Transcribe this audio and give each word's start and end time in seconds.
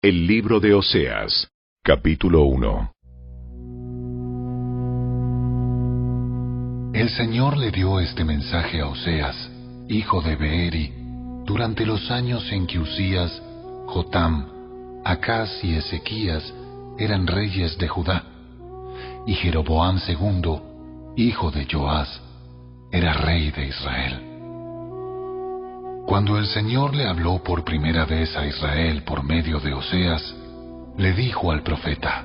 El 0.00 0.28
libro 0.28 0.60
de 0.60 0.74
Oseas, 0.74 1.48
capítulo 1.82 2.44
1. 2.44 2.92
El 6.94 7.08
Señor 7.08 7.56
le 7.56 7.72
dio 7.72 7.98
este 7.98 8.22
mensaje 8.22 8.80
a 8.80 8.86
Oseas, 8.86 9.50
hijo 9.88 10.22
de 10.22 10.36
Beeri, 10.36 10.92
durante 11.44 11.84
los 11.84 12.12
años 12.12 12.48
en 12.52 12.68
que 12.68 12.78
Usías, 12.78 13.42
Jotam, 13.86 15.02
Acaz 15.04 15.64
y 15.64 15.74
Ezequías 15.74 16.54
eran 16.96 17.26
reyes 17.26 17.76
de 17.76 17.88
Judá, 17.88 18.22
y 19.26 19.34
Jeroboam 19.34 19.98
II, 20.06 20.60
hijo 21.16 21.50
de 21.50 21.66
Joás, 21.68 22.22
era 22.92 23.14
rey 23.14 23.50
de 23.50 23.66
Israel. 23.66 24.27
Cuando 26.08 26.38
el 26.38 26.46
Señor 26.46 26.96
le 26.96 27.04
habló 27.04 27.42
por 27.44 27.64
primera 27.64 28.06
vez 28.06 28.34
a 28.34 28.46
Israel 28.46 29.02
por 29.04 29.22
medio 29.22 29.60
de 29.60 29.74
Oseas, 29.74 30.34
le 30.96 31.12
dijo 31.12 31.52
al 31.52 31.62
profeta, 31.62 32.24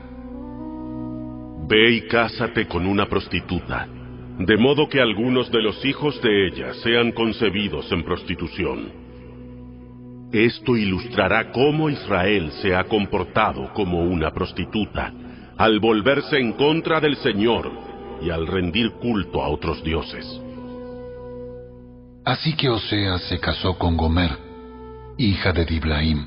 Ve 1.67 1.91
y 1.91 2.07
cásate 2.07 2.65
con 2.65 2.87
una 2.87 3.07
prostituta, 3.07 3.85
de 4.39 4.55
modo 4.55 4.87
que 4.87 5.01
algunos 5.01 5.51
de 5.51 5.61
los 5.61 5.83
hijos 5.83 6.21
de 6.21 6.47
ella 6.47 6.73
sean 6.75 7.11
concebidos 7.11 7.91
en 7.91 8.05
prostitución. 8.05 8.89
Esto 10.31 10.77
ilustrará 10.77 11.51
cómo 11.51 11.89
Israel 11.89 12.53
se 12.61 12.73
ha 12.73 12.85
comportado 12.85 13.73
como 13.73 13.99
una 13.99 14.31
prostituta, 14.31 15.11
al 15.57 15.81
volverse 15.81 16.37
en 16.37 16.53
contra 16.53 17.01
del 17.01 17.17
Señor 17.17 17.69
y 18.21 18.29
al 18.29 18.47
rendir 18.47 18.91
culto 18.91 19.43
a 19.43 19.49
otros 19.49 19.83
dioses. 19.83 20.39
Así 22.25 22.55
que 22.55 22.69
Oseas 22.69 23.21
se 23.23 23.37
casó 23.39 23.77
con 23.77 23.97
Gomer, 23.97 24.31
hija 25.17 25.51
de 25.51 25.65
Diblaim. 25.65 26.25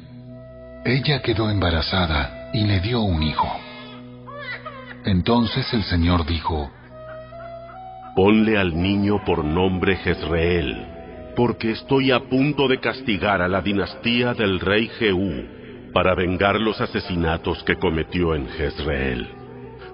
Ella 0.85 1.23
quedó 1.23 1.49
embarazada 1.49 2.51
y 2.53 2.67
le 2.67 2.81
dio 2.81 3.01
un 3.01 3.23
hijo. 3.23 3.49
Entonces 5.07 5.73
el 5.73 5.83
Señor 5.85 6.27
dijo, 6.27 6.71
Ponle 8.15 8.59
al 8.59 8.77
niño 8.77 9.25
por 9.25 9.43
nombre 9.43 9.97
Jezreel, 9.97 11.33
porque 11.35 11.71
estoy 11.71 12.11
a 12.11 12.21
punto 12.21 12.69
de 12.69 12.79
castigar 12.79 13.41
a 13.41 13.49
la 13.49 13.63
dinastía 13.63 14.35
del 14.35 14.61
rey 14.61 14.89
Jehú 14.99 15.93
para 15.95 16.15
vengar 16.15 16.61
los 16.61 16.79
asesinatos 16.79 17.65
que 17.65 17.77
cometió 17.77 18.35
en 18.35 18.49
Jezreel. 18.49 19.46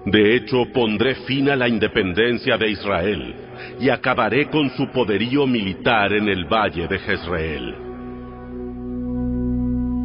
De 0.05 0.35
hecho, 0.35 0.65
pondré 0.73 1.15
fin 1.27 1.49
a 1.49 1.55
la 1.55 1.67
independencia 1.67 2.57
de 2.57 2.71
Israel 2.71 3.35
y 3.79 3.89
acabaré 3.89 4.49
con 4.49 4.69
su 4.71 4.91
poderío 4.91 5.47
militar 5.47 6.11
en 6.13 6.27
el 6.27 6.45
valle 6.45 6.87
de 6.87 6.99
Jezreel. 6.99 7.75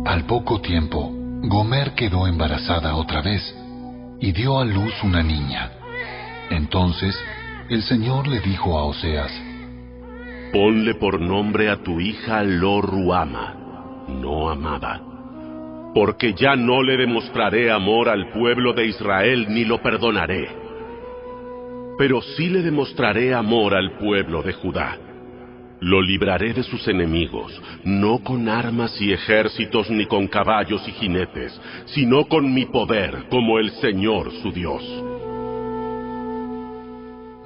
Al 0.07 0.25
poco 0.25 0.61
tiempo, 0.61 1.11
Gomer 1.43 1.95
quedó 1.95 2.27
embarazada 2.27 2.95
otra 2.95 3.23
vez 3.23 3.43
y 4.21 4.33
dio 4.33 4.59
a 4.59 4.65
luz 4.65 4.95
una 5.03 5.23
niña. 5.23 5.73
Entonces, 6.51 7.19
el 7.69 7.83
Señor 7.83 8.27
le 8.29 8.41
dijo 8.41 8.79
a 8.79 8.85
Oseas, 8.85 9.33
Ponle 10.53 10.95
por 10.95 11.21
nombre 11.21 11.69
a 11.69 11.83
tu 11.83 12.01
hija 12.01 12.43
Lo 12.43 12.81
Ruama, 12.81 14.07
no 14.09 14.49
amada, 14.49 15.03
porque 15.99 16.33
ya 16.33 16.55
no 16.55 16.81
le 16.81 16.97
demostraré 16.97 17.73
amor 17.73 18.09
al 18.09 18.31
pueblo 18.31 18.73
de 18.73 18.87
Israel 18.87 19.47
ni 19.49 19.65
lo 19.65 19.83
perdonaré. 19.83 20.49
Pero 21.99 22.23
sí 22.23 22.49
le 22.49 22.63
demostraré 22.63 23.35
amor 23.35 23.75
al 23.75 23.99
pueblo 23.99 24.41
de 24.45 24.53
Judá. 24.53 24.97
Lo 25.81 26.01
libraré 26.01 26.55
de 26.55 26.63
sus 26.63 26.87
enemigos, 26.87 27.61
no 27.83 28.21
con 28.21 28.49
armas 28.49 28.97
y 29.01 29.13
ejércitos 29.13 29.91
ni 29.91 30.07
con 30.07 30.29
caballos 30.29 30.87
y 30.87 30.93
jinetes, 30.93 31.61
sino 31.87 32.27
con 32.27 32.55
mi 32.55 32.67
poder 32.67 33.25
como 33.29 33.59
el 33.59 33.73
Señor 33.81 34.31
su 34.41 34.53
Dios. 34.53 34.85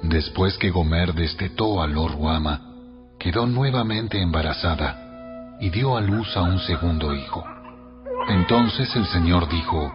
Después 0.03 0.59
que 0.59 0.69
Gomer 0.69 1.15
destetó 1.15 1.81
a 1.81 1.87
Lo 1.87 2.07
Ruama, 2.07 2.61
quedó 3.17 3.47
nuevamente 3.47 4.21
embarazada 4.21 5.57
y 5.59 5.71
dio 5.71 5.97
a 5.97 6.01
luz 6.01 6.37
a 6.37 6.43
un 6.43 6.59
segundo 6.59 7.15
hijo. 7.15 7.52
Entonces 8.29 8.95
el 8.95 9.05
Señor 9.07 9.49
dijo, 9.49 9.93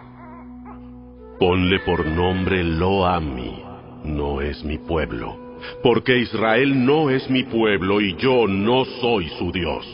Ponle 1.39 1.79
por 1.79 2.05
nombre 2.05 2.63
Lo-Ami, 2.63 3.61
no 4.03 4.41
es 4.41 4.63
mi 4.63 4.77
pueblo, 4.77 5.55
porque 5.81 6.19
Israel 6.19 6.85
no 6.85 7.09
es 7.09 7.29
mi 7.29 7.43
pueblo 7.43 8.01
y 8.01 8.15
yo 8.17 8.47
no 8.47 8.85
soy 8.85 9.29
su 9.29 9.51
Dios. 9.51 9.85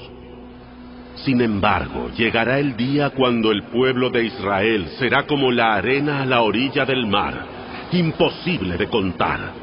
Sin 1.24 1.40
embargo, 1.40 2.10
llegará 2.18 2.60
el 2.60 2.76
día 2.76 3.12
cuando 3.12 3.52
el 3.52 3.64
pueblo 3.64 4.10
de 4.10 4.26
Israel 4.26 4.88
será 5.00 5.26
como 5.26 5.52
la 5.52 5.76
arena 5.76 6.22
a 6.22 6.26
la 6.26 6.42
orilla 6.42 6.86
del 6.86 7.08
mar, 7.08 7.46
imposible 7.94 8.76
de 8.78 8.88
contar. 8.88 9.54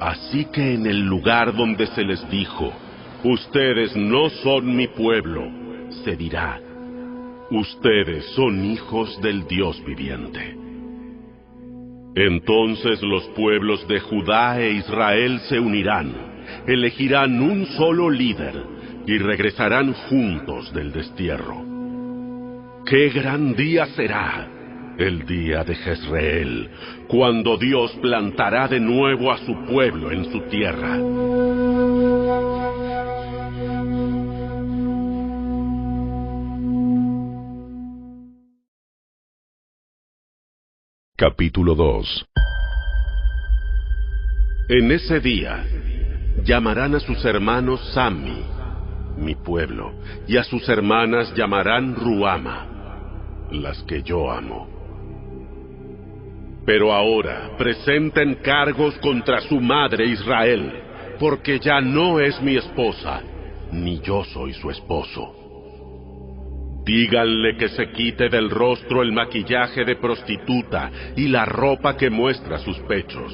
Así 0.00 0.46
que 0.46 0.74
en 0.74 0.86
el 0.86 1.00
lugar 1.00 1.54
donde 1.54 1.86
se 1.88 2.02
les 2.04 2.28
dijo, 2.30 2.72
ustedes 3.22 3.94
no 3.96 4.30
son 4.30 4.74
mi 4.74 4.88
pueblo, 4.88 5.42
se 6.04 6.16
dirá, 6.16 6.60
ustedes 7.50 8.24
son 8.34 8.64
hijos 8.64 9.20
del 9.22 9.46
Dios 9.46 9.82
viviente. 9.84 10.56
Entonces 12.14 13.02
los 13.02 13.24
pueblos 13.28 13.86
de 13.88 14.00
Judá 14.00 14.60
e 14.60 14.72
Israel 14.72 15.38
se 15.48 15.60
unirán, 15.60 16.12
elegirán 16.66 17.40
un 17.40 17.66
solo 17.66 18.08
líder 18.08 18.54
y 19.06 19.18
regresarán 19.18 19.92
juntos 19.92 20.72
del 20.72 20.92
destierro. 20.92 21.62
¡Qué 22.86 23.10
gran 23.10 23.54
día 23.54 23.86
será! 23.86 24.48
El 24.98 25.26
día 25.26 25.62
de 25.62 25.74
Jezreel, 25.74 26.70
cuando 27.06 27.58
Dios 27.58 27.92
plantará 28.00 28.66
de 28.66 28.80
nuevo 28.80 29.30
a 29.30 29.36
su 29.36 29.54
pueblo 29.66 30.10
en 30.10 30.32
su 30.32 30.40
tierra. 30.48 30.96
Capítulo 41.18 41.74
2 41.74 42.26
En 44.68 44.92
ese 44.92 45.18
día 45.18 45.64
llamarán 46.44 46.94
a 46.94 47.00
sus 47.00 47.24
hermanos 47.24 47.80
Sami, 47.94 48.42
mi 49.16 49.34
pueblo, 49.34 49.94
y 50.28 50.36
a 50.36 50.44
sus 50.44 50.68
hermanas 50.68 51.32
llamarán 51.34 51.94
Ruama, 51.94 53.48
las 53.50 53.82
que 53.84 54.02
yo 54.02 54.30
amo. 54.30 54.68
Pero 56.66 56.92
ahora 56.92 57.56
presenten 57.56 58.34
cargos 58.42 58.94
contra 58.98 59.40
su 59.40 59.58
madre 59.58 60.04
Israel, 60.04 60.70
porque 61.18 61.58
ya 61.58 61.80
no 61.80 62.20
es 62.20 62.38
mi 62.42 62.56
esposa, 62.56 63.22
ni 63.72 64.00
yo 64.00 64.22
soy 64.22 64.52
su 64.52 64.70
esposo. 64.70 65.45
Díganle 66.86 67.56
que 67.56 67.68
se 67.70 67.90
quite 67.90 68.28
del 68.28 68.48
rostro 68.48 69.02
el 69.02 69.10
maquillaje 69.10 69.84
de 69.84 69.96
prostituta 69.96 70.92
y 71.16 71.26
la 71.26 71.44
ropa 71.44 71.96
que 71.96 72.10
muestra 72.10 72.58
sus 72.58 72.78
pechos. 72.80 73.32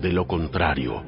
De 0.00 0.12
lo 0.12 0.26
contrario, 0.26 1.04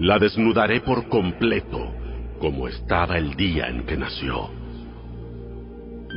la 0.00 0.18
desnudaré 0.18 0.82
por 0.82 1.08
completo, 1.08 1.94
como 2.38 2.68
estaba 2.68 3.16
el 3.16 3.36
día 3.36 3.68
en 3.68 3.86
que 3.86 3.96
nació. 3.96 4.50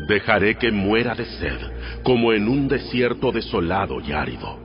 Dejaré 0.09 0.55
que 0.55 0.73
muera 0.73 1.15
de 1.15 1.23
sed, 1.23 1.59
como 2.03 2.33
en 2.33 2.49
un 2.49 2.67
desierto 2.67 3.31
desolado 3.31 4.01
y 4.01 4.11
árido. 4.11 4.59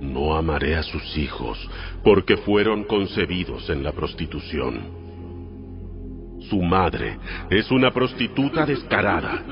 No 0.00 0.34
amaré 0.34 0.74
a 0.74 0.82
sus 0.82 1.16
hijos, 1.16 1.70
porque 2.02 2.36
fueron 2.38 2.82
concebidos 2.82 3.70
en 3.70 3.84
la 3.84 3.92
prostitución. 3.92 5.03
Su 6.48 6.60
madre 6.62 7.18
es 7.50 7.70
una 7.70 7.90
prostituta 7.90 8.66
descarada 8.66 9.42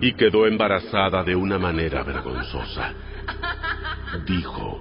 y 0.00 0.12
quedó 0.12 0.46
embarazada 0.46 1.22
de 1.24 1.34
una 1.34 1.58
manera 1.58 2.02
vergonzosa. 2.02 2.92
Dijo, 4.26 4.80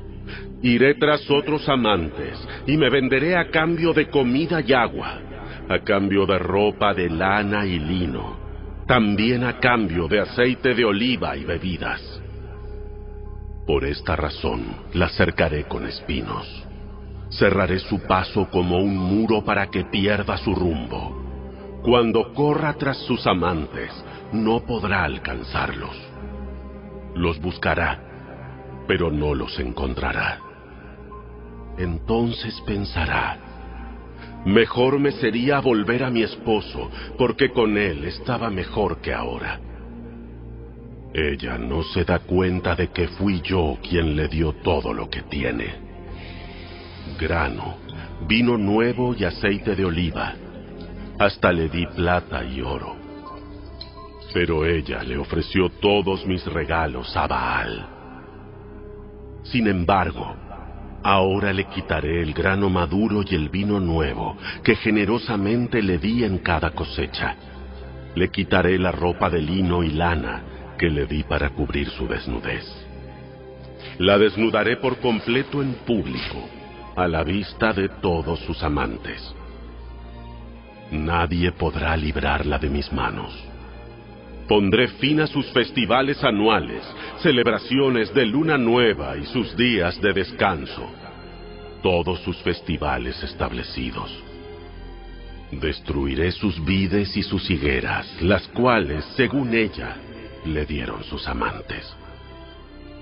iré 0.61 0.95
tras 0.95 1.29
otros 1.29 1.67
amantes 1.67 2.37
y 2.67 2.77
me 2.77 2.89
venderé 2.89 3.35
a 3.35 3.49
cambio 3.49 3.93
de 3.93 4.09
comida 4.09 4.61
y 4.61 4.73
agua, 4.73 5.19
a 5.69 5.79
cambio 5.79 6.25
de 6.25 6.37
ropa 6.37 6.93
de 6.93 7.09
lana 7.09 7.65
y 7.65 7.79
lino, 7.79 8.37
también 8.87 9.43
a 9.43 9.59
cambio 9.59 10.07
de 10.07 10.19
aceite 10.19 10.75
de 10.75 10.85
oliva 10.85 11.35
y 11.35 11.43
bebidas. 11.43 12.21
Por 13.65 13.83
esta 13.83 14.15
razón 14.15 14.63
la 14.93 15.09
cercaré 15.09 15.65
con 15.65 15.85
espinos. 15.85 16.47
Cerraré 17.29 17.79
su 17.79 17.99
paso 17.99 18.47
como 18.49 18.77
un 18.77 18.95
muro 18.95 19.43
para 19.43 19.67
que 19.67 19.83
pierda 19.83 20.37
su 20.37 20.55
rumbo. 20.55 21.26
Cuando 21.83 22.33
corra 22.33 22.73
tras 22.73 22.97
sus 23.05 23.25
amantes, 23.27 23.91
no 24.33 24.61
podrá 24.65 25.03
alcanzarlos. 25.03 25.95
Los 27.15 27.39
buscará, 27.39 28.83
pero 28.87 29.11
no 29.11 29.33
los 29.33 29.57
encontrará. 29.59 30.39
Entonces 31.77 32.59
pensará, 32.65 33.37
mejor 34.45 34.99
me 34.99 35.11
sería 35.11 35.59
volver 35.59 36.03
a 36.03 36.09
mi 36.09 36.23
esposo, 36.23 36.89
porque 37.17 37.51
con 37.51 37.77
él 37.77 38.05
estaba 38.05 38.49
mejor 38.49 38.99
que 38.99 39.13
ahora. 39.13 39.59
Ella 41.13 41.57
no 41.57 41.83
se 41.83 42.03
da 42.03 42.19
cuenta 42.19 42.75
de 42.75 42.89
que 42.89 43.07
fui 43.07 43.41
yo 43.41 43.77
quien 43.87 44.15
le 44.15 44.27
dio 44.27 44.53
todo 44.53 44.93
lo 44.93 45.09
que 45.09 45.21
tiene. 45.23 45.75
Grano, 47.19 47.77
vino 48.27 48.57
nuevo 48.57 49.15
y 49.17 49.23
aceite 49.23 49.75
de 49.75 49.85
oliva. 49.85 50.33
Hasta 51.19 51.51
le 51.51 51.67
di 51.67 51.87
plata 51.87 52.43
y 52.43 52.61
oro. 52.61 52.95
Pero 54.33 54.65
ella 54.65 55.01
le 55.01 55.17
ofreció 55.17 55.69
todos 55.69 56.25
mis 56.27 56.45
regalos 56.45 57.17
a 57.17 57.25
Baal. 57.25 57.87
Sin 59.41 59.67
embargo, 59.67 60.35
ahora 61.01 61.53
le 61.53 61.63
quitaré 61.65 62.21
el 62.21 62.33
grano 62.33 62.69
maduro 62.69 63.23
y 63.27 63.33
el 63.33 63.49
vino 63.49 63.79
nuevo 63.79 64.37
que 64.63 64.75
generosamente 64.75 65.81
le 65.81 65.97
di 65.97 66.23
en 66.23 66.37
cada 66.37 66.69
cosecha. 66.71 67.35
Le 68.13 68.29
quitaré 68.29 68.77
la 68.77 68.91
ropa 68.91 69.27
de 69.29 69.41
lino 69.41 69.81
y 69.83 69.89
lana 69.89 70.43
que 70.77 70.89
le 70.89 71.07
di 71.07 71.23
para 71.23 71.49
cubrir 71.49 71.89
su 71.89 72.07
desnudez. 72.07 72.65
La 73.97 74.19
desnudaré 74.19 74.77
por 74.77 74.99
completo 74.99 75.63
en 75.63 75.73
público, 75.85 76.47
a 76.95 77.07
la 77.07 77.23
vista 77.23 77.73
de 77.73 77.89
todos 77.89 78.39
sus 78.41 78.61
amantes. 78.61 79.33
Nadie 80.91 81.51
podrá 81.51 81.97
librarla 81.97 82.57
de 82.57 82.69
mis 82.69 82.91
manos. 82.93 83.33
Pondré 84.47 84.87
fin 84.87 85.19
a 85.19 85.27
sus 85.27 85.45
festivales 85.47 86.23
anuales, 86.23 86.81
celebraciones 87.21 88.13
de 88.13 88.25
luna 88.25 88.57
nueva 88.57 89.17
y 89.17 89.25
sus 89.25 89.57
días 89.57 89.99
de 90.01 90.13
descanso, 90.13 90.89
todos 91.83 92.21
sus 92.21 92.37
festivales 92.37 93.21
establecidos. 93.21 94.09
Destruiré 95.51 96.31
sus 96.31 96.63
vides 96.63 97.17
y 97.17 97.23
sus 97.23 97.49
higueras, 97.49 98.21
las 98.21 98.47
cuales, 98.49 99.03
según 99.17 99.53
ella, 99.53 99.97
le 100.45 100.65
dieron 100.65 101.03
sus 101.03 101.27
amantes. 101.27 101.93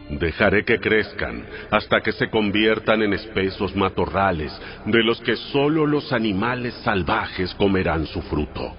Dejaré 0.09 0.63
que 0.63 0.79
crezcan 0.79 1.45
hasta 1.71 2.01
que 2.01 2.11
se 2.11 2.29
conviertan 2.29 3.01
en 3.01 3.13
espesos 3.13 3.75
matorrales 3.75 4.51
de 4.85 5.03
los 5.03 5.19
que 5.21 5.35
sólo 5.35 5.87
los 5.87 6.13
animales 6.13 6.75
salvajes 6.83 7.53
comerán 7.55 8.05
su 8.05 8.21
fruto. 8.21 8.73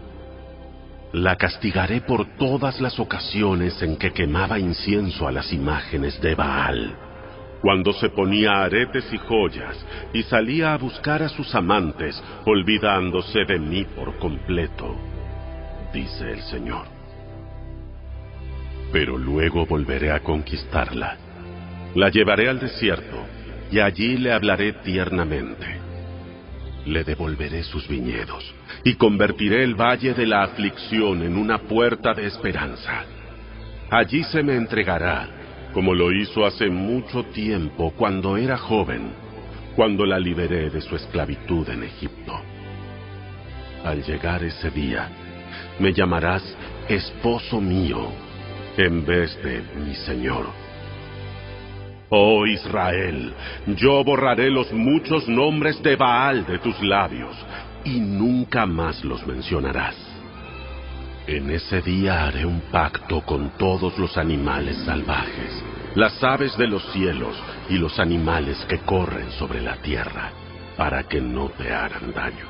La 1.12 1.36
castigaré 1.36 2.00
por 2.00 2.36
todas 2.36 2.80
las 2.80 3.00
ocasiones 3.00 3.80
en 3.82 3.96
que 3.96 4.12
quemaba 4.12 4.58
incienso 4.58 5.26
a 5.26 5.32
las 5.32 5.52
imágenes 5.52 6.20
de 6.20 6.34
Baal, 6.34 6.94
cuando 7.60 7.92
se 7.92 8.10
ponía 8.10 8.62
aretes 8.62 9.12
y 9.12 9.18
joyas 9.18 9.84
y 10.12 10.22
salía 10.24 10.74
a 10.74 10.78
buscar 10.78 11.22
a 11.22 11.28
sus 11.28 11.52
amantes, 11.54 12.22
olvidándose 12.44 13.44
de 13.44 13.58
mí 13.58 13.84
por 13.84 14.16
completo, 14.18 14.94
dice 15.92 16.32
el 16.32 16.42
Señor 16.42 16.95
pero 18.92 19.18
luego 19.18 19.66
volveré 19.66 20.10
a 20.10 20.20
conquistarla. 20.20 21.16
La 21.94 22.10
llevaré 22.10 22.48
al 22.48 22.60
desierto 22.60 23.24
y 23.70 23.80
allí 23.80 24.16
le 24.16 24.32
hablaré 24.32 24.74
tiernamente. 24.74 25.66
Le 26.84 27.02
devolveré 27.02 27.64
sus 27.64 27.88
viñedos 27.88 28.54
y 28.84 28.94
convertiré 28.94 29.64
el 29.64 29.74
valle 29.74 30.14
de 30.14 30.26
la 30.26 30.44
aflicción 30.44 31.22
en 31.22 31.36
una 31.36 31.58
puerta 31.58 32.14
de 32.14 32.26
esperanza. 32.26 33.04
Allí 33.90 34.22
se 34.24 34.42
me 34.42 34.56
entregará, 34.56 35.28
como 35.72 35.94
lo 35.94 36.12
hizo 36.12 36.46
hace 36.46 36.68
mucho 36.68 37.24
tiempo 37.24 37.92
cuando 37.96 38.36
era 38.36 38.56
joven, 38.56 39.10
cuando 39.74 40.06
la 40.06 40.18
liberé 40.18 40.70
de 40.70 40.80
su 40.80 40.94
esclavitud 40.96 41.68
en 41.68 41.82
Egipto. 41.82 42.40
Al 43.84 44.02
llegar 44.02 44.42
ese 44.44 44.70
día, 44.70 45.08
me 45.78 45.92
llamarás 45.92 46.42
esposo 46.88 47.60
mío 47.60 48.25
en 48.76 49.04
vez 49.04 49.36
de 49.42 49.62
mi 49.76 49.94
Señor. 49.94 50.46
Oh 52.08 52.46
Israel, 52.46 53.34
yo 53.76 54.04
borraré 54.04 54.50
los 54.50 54.72
muchos 54.72 55.28
nombres 55.28 55.82
de 55.82 55.96
Baal 55.96 56.46
de 56.46 56.58
tus 56.58 56.80
labios 56.82 57.34
y 57.84 57.98
nunca 57.98 58.66
más 58.66 59.04
los 59.04 59.26
mencionarás. 59.26 59.96
En 61.26 61.50
ese 61.50 61.82
día 61.82 62.26
haré 62.26 62.46
un 62.46 62.60
pacto 62.70 63.22
con 63.22 63.50
todos 63.58 63.98
los 63.98 64.16
animales 64.16 64.76
salvajes, 64.84 65.64
las 65.96 66.22
aves 66.22 66.56
de 66.56 66.68
los 66.68 66.84
cielos 66.92 67.36
y 67.68 67.78
los 67.78 67.98
animales 67.98 68.64
que 68.68 68.78
corren 68.78 69.32
sobre 69.32 69.60
la 69.60 69.76
tierra, 69.78 70.30
para 70.76 71.02
que 71.08 71.20
no 71.20 71.48
te 71.48 71.72
hagan 71.72 72.12
daño. 72.12 72.46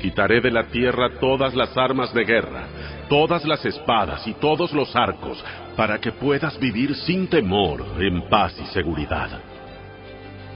Quitaré 0.00 0.40
de 0.40 0.52
la 0.52 0.68
tierra 0.68 1.18
todas 1.18 1.54
las 1.54 1.76
armas 1.76 2.14
de 2.14 2.24
guerra, 2.24 2.68
todas 3.08 3.44
las 3.44 3.64
espadas 3.64 4.26
y 4.26 4.34
todos 4.34 4.72
los 4.72 4.94
arcos, 4.94 5.42
para 5.76 5.98
que 6.00 6.12
puedas 6.12 6.58
vivir 6.58 6.94
sin 6.94 7.28
temor, 7.28 7.84
en 7.98 8.28
paz 8.28 8.54
y 8.60 8.66
seguridad. 8.66 9.40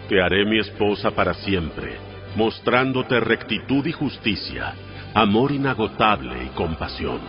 Te 0.08 0.22
haré 0.22 0.44
mi 0.44 0.58
esposa 0.58 1.10
para 1.10 1.34
siempre, 1.34 1.96
mostrándote 2.36 3.20
rectitud 3.20 3.84
y 3.86 3.92
justicia, 3.92 4.74
amor 5.14 5.52
inagotable 5.52 6.44
y 6.44 6.48
compasión. 6.48 7.20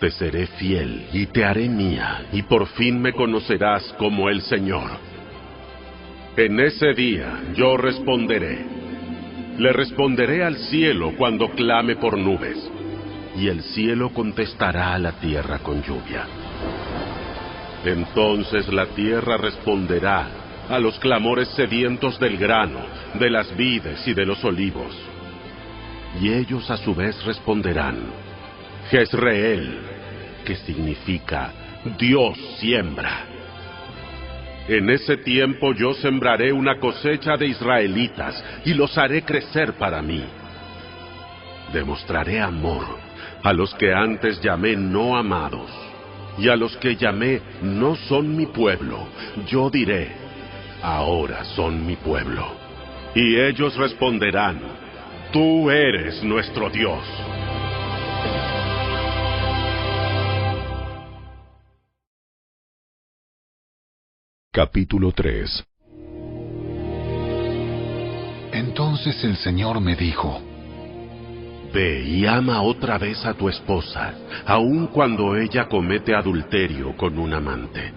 Te 0.00 0.10
seré 0.10 0.46
fiel 0.46 1.06
y 1.12 1.26
te 1.26 1.44
haré 1.44 1.68
mía, 1.68 2.26
y 2.32 2.42
por 2.42 2.66
fin 2.68 3.00
me 3.00 3.12
conocerás 3.12 3.94
como 3.98 4.28
el 4.28 4.42
Señor. 4.42 4.90
En 6.36 6.60
ese 6.60 6.92
día 6.92 7.40
yo 7.54 7.76
responderé. 7.76 8.64
Le 9.56 9.72
responderé 9.72 10.44
al 10.44 10.56
cielo 10.56 11.12
cuando 11.16 11.48
clame 11.52 11.96
por 11.96 12.18
nubes 12.18 12.70
y 13.36 13.48
el 13.48 13.62
cielo 13.62 14.10
contestará 14.10 14.94
a 14.94 14.98
la 14.98 15.12
tierra 15.12 15.58
con 15.58 15.82
lluvia. 15.82 16.26
Entonces 17.84 18.66
la 18.68 18.86
tierra 18.86 19.36
responderá 19.36 20.26
a 20.68 20.78
los 20.78 20.98
clamores 20.98 21.48
sedientos 21.50 22.18
del 22.18 22.38
grano, 22.38 22.80
de 23.14 23.30
las 23.30 23.54
vides 23.56 24.06
y 24.08 24.14
de 24.14 24.26
los 24.26 24.42
olivos. 24.44 24.96
Y 26.20 26.32
ellos 26.32 26.68
a 26.70 26.78
su 26.78 26.94
vez 26.94 27.22
responderán, 27.24 27.98
Jezreel, 28.90 29.80
que 30.44 30.56
significa 30.56 31.52
Dios 31.98 32.38
siembra. 32.58 33.26
En 34.66 34.90
ese 34.90 35.18
tiempo 35.18 35.74
yo 35.74 35.94
sembraré 35.94 36.52
una 36.52 36.80
cosecha 36.80 37.36
de 37.36 37.46
israelitas 37.46 38.42
y 38.64 38.74
los 38.74 38.96
haré 38.98 39.22
crecer 39.22 39.74
para 39.74 40.02
mí. 40.02 40.24
Demostraré 41.72 42.40
amor 42.40 43.05
a 43.46 43.52
los 43.52 43.72
que 43.74 43.94
antes 43.94 44.40
llamé 44.40 44.74
no 44.74 45.16
amados, 45.16 45.70
y 46.36 46.48
a 46.48 46.56
los 46.56 46.76
que 46.78 46.96
llamé 46.96 47.40
no 47.62 47.94
son 47.94 48.36
mi 48.36 48.46
pueblo, 48.46 49.06
yo 49.46 49.70
diré, 49.70 50.10
ahora 50.82 51.44
son 51.54 51.86
mi 51.86 51.94
pueblo. 51.94 52.44
Y 53.14 53.38
ellos 53.38 53.76
responderán, 53.76 54.60
tú 55.32 55.70
eres 55.70 56.24
nuestro 56.24 56.70
Dios. 56.70 56.98
Capítulo 64.50 65.12
3 65.12 65.64
Entonces 68.52 69.22
el 69.22 69.36
Señor 69.36 69.80
me 69.80 69.94
dijo, 69.94 70.55
Ve 71.76 72.02
y 72.06 72.24
ama 72.24 72.62
otra 72.62 72.96
vez 72.96 73.22
a 73.26 73.34
tu 73.34 73.50
esposa, 73.50 74.14
aun 74.46 74.86
cuando 74.86 75.36
ella 75.36 75.68
comete 75.68 76.14
adulterio 76.14 76.96
con 76.96 77.18
un 77.18 77.34
amante. 77.34 77.92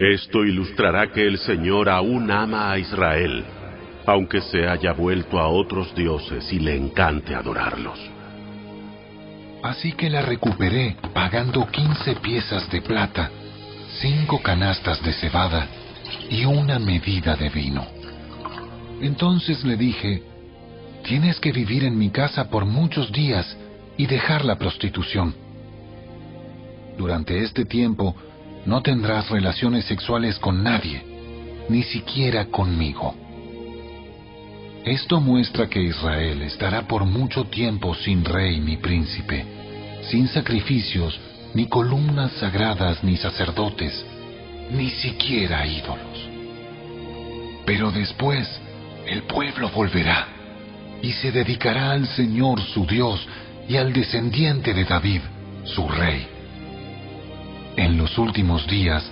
Esto 0.00 0.44
ilustrará 0.44 1.12
que 1.12 1.28
el 1.28 1.38
Señor 1.38 1.88
aún 1.88 2.28
ama 2.28 2.72
a 2.72 2.78
Israel, 2.80 3.44
aunque 4.04 4.40
se 4.40 4.66
haya 4.66 4.92
vuelto 4.94 5.38
a 5.38 5.46
otros 5.46 5.94
dioses 5.94 6.52
y 6.52 6.58
le 6.58 6.74
encante 6.74 7.36
adorarlos. 7.36 8.00
Así 9.62 9.92
que 9.92 10.10
la 10.10 10.22
recuperé 10.22 10.96
pagando 11.14 11.68
quince 11.68 12.16
piezas 12.16 12.68
de 12.68 12.82
plata, 12.82 13.30
cinco 14.00 14.42
canastas 14.42 15.00
de 15.04 15.12
cebada 15.12 15.68
y 16.28 16.44
una 16.46 16.80
medida 16.80 17.36
de 17.36 17.48
vino. 17.48 17.86
Entonces 19.00 19.64
le 19.64 19.76
dije, 19.76 20.29
Tienes 21.04 21.40
que 21.40 21.52
vivir 21.52 21.84
en 21.84 21.98
mi 21.98 22.10
casa 22.10 22.50
por 22.50 22.64
muchos 22.64 23.10
días 23.12 23.56
y 23.96 24.06
dejar 24.06 24.44
la 24.44 24.56
prostitución. 24.56 25.34
Durante 26.96 27.42
este 27.42 27.64
tiempo 27.64 28.14
no 28.66 28.82
tendrás 28.82 29.30
relaciones 29.30 29.84
sexuales 29.86 30.38
con 30.38 30.62
nadie, 30.62 31.02
ni 31.68 31.82
siquiera 31.82 32.46
conmigo. 32.46 33.14
Esto 34.84 35.20
muestra 35.20 35.68
que 35.68 35.82
Israel 35.82 36.42
estará 36.42 36.86
por 36.86 37.04
mucho 37.04 37.44
tiempo 37.44 37.94
sin 37.94 38.24
rey 38.24 38.60
ni 38.60 38.76
príncipe, 38.76 39.44
sin 40.10 40.28
sacrificios, 40.28 41.18
ni 41.54 41.66
columnas 41.66 42.32
sagradas, 42.32 43.02
ni 43.04 43.16
sacerdotes, 43.16 44.04
ni 44.70 44.90
siquiera 44.90 45.66
ídolos. 45.66 46.28
Pero 47.66 47.90
después 47.90 48.48
el 49.06 49.24
pueblo 49.24 49.68
volverá 49.70 50.39
y 51.02 51.12
se 51.12 51.32
dedicará 51.32 51.92
al 51.92 52.06
Señor 52.06 52.60
su 52.60 52.86
Dios 52.86 53.26
y 53.68 53.76
al 53.76 53.92
descendiente 53.92 54.74
de 54.74 54.84
David, 54.84 55.20
su 55.64 55.88
rey. 55.88 56.26
En 57.76 57.96
los 57.96 58.18
últimos 58.18 58.66
días 58.66 59.04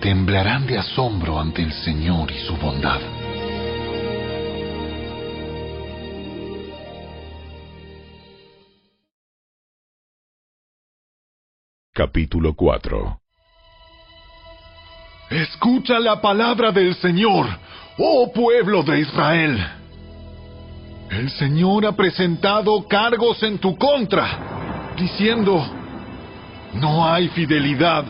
temblarán 0.00 0.66
de 0.66 0.78
asombro 0.78 1.38
ante 1.40 1.62
el 1.62 1.72
Señor 1.72 2.30
y 2.30 2.38
su 2.46 2.56
bondad. 2.56 3.00
Capítulo 11.92 12.54
4 12.54 13.20
Escucha 15.30 15.98
la 15.98 16.20
palabra 16.20 16.70
del 16.70 16.94
Señor, 16.96 17.46
oh 17.98 18.32
pueblo 18.32 18.82
de 18.84 19.00
Israel. 19.00 19.85
El 21.10 21.30
Señor 21.30 21.86
ha 21.86 21.92
presentado 21.92 22.86
cargos 22.88 23.42
en 23.42 23.58
tu 23.58 23.76
contra, 23.78 24.92
diciendo, 24.96 25.64
no 26.74 27.08
hay 27.08 27.28
fidelidad, 27.28 28.04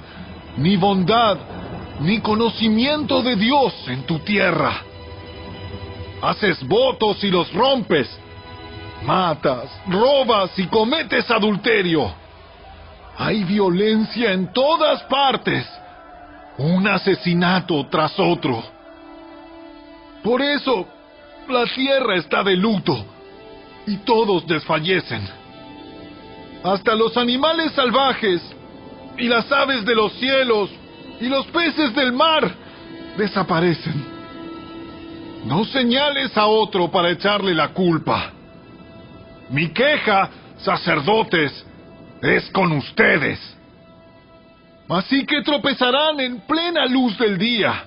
ni 0.56 0.76
bondad, 0.76 1.36
ni 2.00 2.20
conocimiento 2.20 3.22
de 3.22 3.36
Dios 3.36 3.74
en 3.88 4.04
tu 4.04 4.18
tierra. 4.20 4.82
Haces 6.22 6.66
votos 6.66 7.22
y 7.22 7.30
los 7.30 7.52
rompes, 7.52 8.08
matas, 9.04 9.70
robas 9.88 10.58
y 10.58 10.66
cometes 10.66 11.30
adulterio. 11.30 12.10
Hay 13.18 13.44
violencia 13.44 14.32
en 14.32 14.52
todas 14.52 15.02
partes, 15.04 15.66
un 16.56 16.88
asesinato 16.88 17.86
tras 17.88 18.18
otro. 18.18 18.62
Por 20.22 20.40
eso 20.40 20.95
la 21.48 21.66
tierra 21.66 22.16
está 22.16 22.42
de 22.42 22.56
luto 22.56 23.04
y 23.86 23.98
todos 23.98 24.46
desfallecen. 24.46 25.26
Hasta 26.64 26.94
los 26.94 27.16
animales 27.16 27.72
salvajes 27.72 28.42
y 29.18 29.28
las 29.28 29.50
aves 29.52 29.84
de 29.84 29.94
los 29.94 30.12
cielos 30.14 30.70
y 31.20 31.28
los 31.28 31.46
peces 31.46 31.94
del 31.94 32.12
mar 32.12 32.50
desaparecen. 33.16 34.16
No 35.44 35.64
señales 35.64 36.36
a 36.36 36.46
otro 36.46 36.90
para 36.90 37.10
echarle 37.10 37.54
la 37.54 37.68
culpa. 37.68 38.32
Mi 39.50 39.68
queja, 39.68 40.28
sacerdotes, 40.58 41.64
es 42.20 42.50
con 42.50 42.72
ustedes. 42.72 43.38
Así 44.88 45.24
que 45.24 45.42
tropezarán 45.42 46.18
en 46.20 46.40
plena 46.40 46.86
luz 46.86 47.16
del 47.18 47.38
día, 47.38 47.84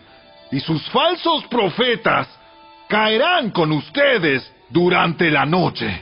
y 0.51 0.59
sus 0.59 0.81
falsos 0.89 1.45
profetas 1.47 2.27
caerán 2.89 3.51
con 3.51 3.71
ustedes 3.71 4.51
durante 4.69 5.29
la 5.29 5.45
noche. 5.45 6.01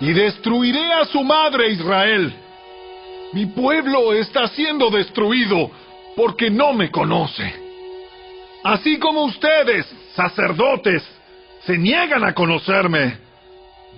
Y 0.00 0.12
destruiré 0.12 0.92
a 0.94 1.04
su 1.04 1.22
madre 1.22 1.70
Israel. 1.72 2.32
Mi 3.32 3.46
pueblo 3.46 4.14
está 4.14 4.48
siendo 4.48 4.88
destruido 4.88 5.70
porque 6.16 6.48
no 6.48 6.72
me 6.72 6.90
conoce. 6.90 7.54
Así 8.62 8.98
como 8.98 9.24
ustedes, 9.24 9.86
sacerdotes, 10.14 11.02
se 11.64 11.76
niegan 11.76 12.24
a 12.24 12.34
conocerme, 12.34 13.18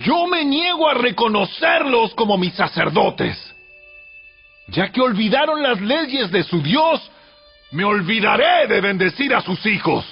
yo 0.01 0.27
me 0.27 0.45
niego 0.45 0.89
a 0.89 0.95
reconocerlos 0.95 2.15
como 2.15 2.39
mis 2.39 2.55
sacerdotes. 2.55 3.55
Ya 4.69 4.91
que 4.91 5.01
olvidaron 5.01 5.63
las 5.63 5.81
leyes 5.81 6.31
de 6.31 6.43
su 6.43 6.63
Dios, 6.63 7.11
me 7.71 7.85
olvidaré 7.85 8.67
de 8.67 8.81
bendecir 8.81 9.35
a 9.35 9.43
sus 9.43 9.65
hijos. 9.67 10.05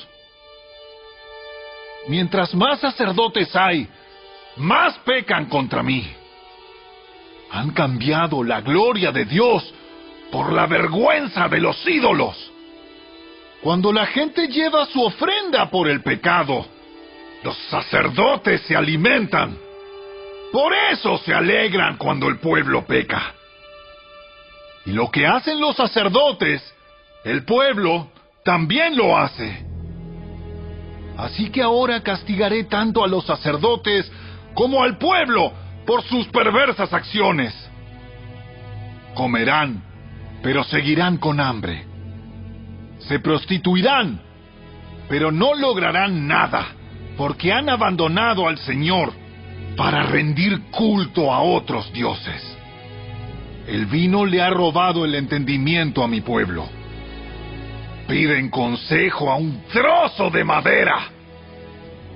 Mientras 2.09 2.54
más 2.54 2.80
sacerdotes 2.80 3.54
hay, 3.54 3.88
más 4.57 4.99
pecan 4.99 5.47
contra 5.47 5.83
mí. 5.83 6.11
Han 7.50 7.71
cambiado 7.71 8.42
la 8.42 8.61
gloria 8.61 9.12
de 9.12 9.25
Dios 9.25 9.75
por 10.30 10.52
la 10.52 10.66
vergüenza 10.66 11.49
de 11.49 11.61
los 11.61 11.87
ídolos. 11.87 12.52
Cuando 13.62 13.92
la 13.92 14.07
gente 14.07 14.49
lleva 14.49 14.87
su 14.87 15.02
ofrenda 15.02 15.69
por 15.69 15.88
el 15.88 16.02
pecado, 16.02 16.66
los 17.42 17.57
sacerdotes 17.69 18.62
se 18.62 18.76
alimentan. 18.76 19.57
Por 20.52 20.73
eso 20.75 21.19
se 21.19 21.35
alegran 21.35 21.97
cuando 21.97 22.28
el 22.28 22.38
pueblo 22.38 22.85
peca. 22.87 23.35
Y 24.87 24.92
lo 24.92 25.11
que 25.11 25.26
hacen 25.26 25.61
los 25.61 25.76
sacerdotes, 25.76 26.62
el 27.25 27.45
pueblo 27.45 28.11
también 28.45 28.97
lo 28.97 29.16
hace. 29.16 29.70
Así 31.21 31.50
que 31.50 31.61
ahora 31.62 32.00
castigaré 32.00 32.65
tanto 32.65 33.05
a 33.05 33.09
los 33.09 33.27
sacerdotes 33.27 34.11
como 34.55 34.83
al 34.83 34.97
pueblo 34.97 35.53
por 35.87 36.03
sus 36.05 36.27
perversas 36.29 36.93
acciones. 36.95 37.53
Comerán, 39.15 39.83
pero 40.43 40.65
seguirán 40.65 41.19
con 41.19 41.39
hambre. 41.39 41.85
Se 43.00 43.19
prostituirán, 43.19 44.19
pero 45.11 45.31
no 45.31 45.55
lograrán 45.55 46.27
nada, 46.27 46.69
porque 47.19 47.53
han 47.53 47.69
abandonado 47.69 48.49
al 48.49 48.57
Señor 48.57 49.12
para 49.77 50.05
rendir 50.05 50.71
culto 50.71 51.33
a 51.33 51.43
otros 51.43 51.93
dioses. 51.93 52.57
El 53.67 53.85
vino 53.87 54.25
le 54.25 54.41
ha 54.41 54.49
robado 54.49 55.05
el 55.05 55.15
entendimiento 55.15 56.03
a 56.03 56.09
mi 56.09 56.23
pueblo. 56.23 56.80
Piden 58.11 58.50
consejo 58.50 59.31
a 59.31 59.37
un 59.37 59.62
trozo 59.73 60.31
de 60.31 60.43
madera. 60.43 61.11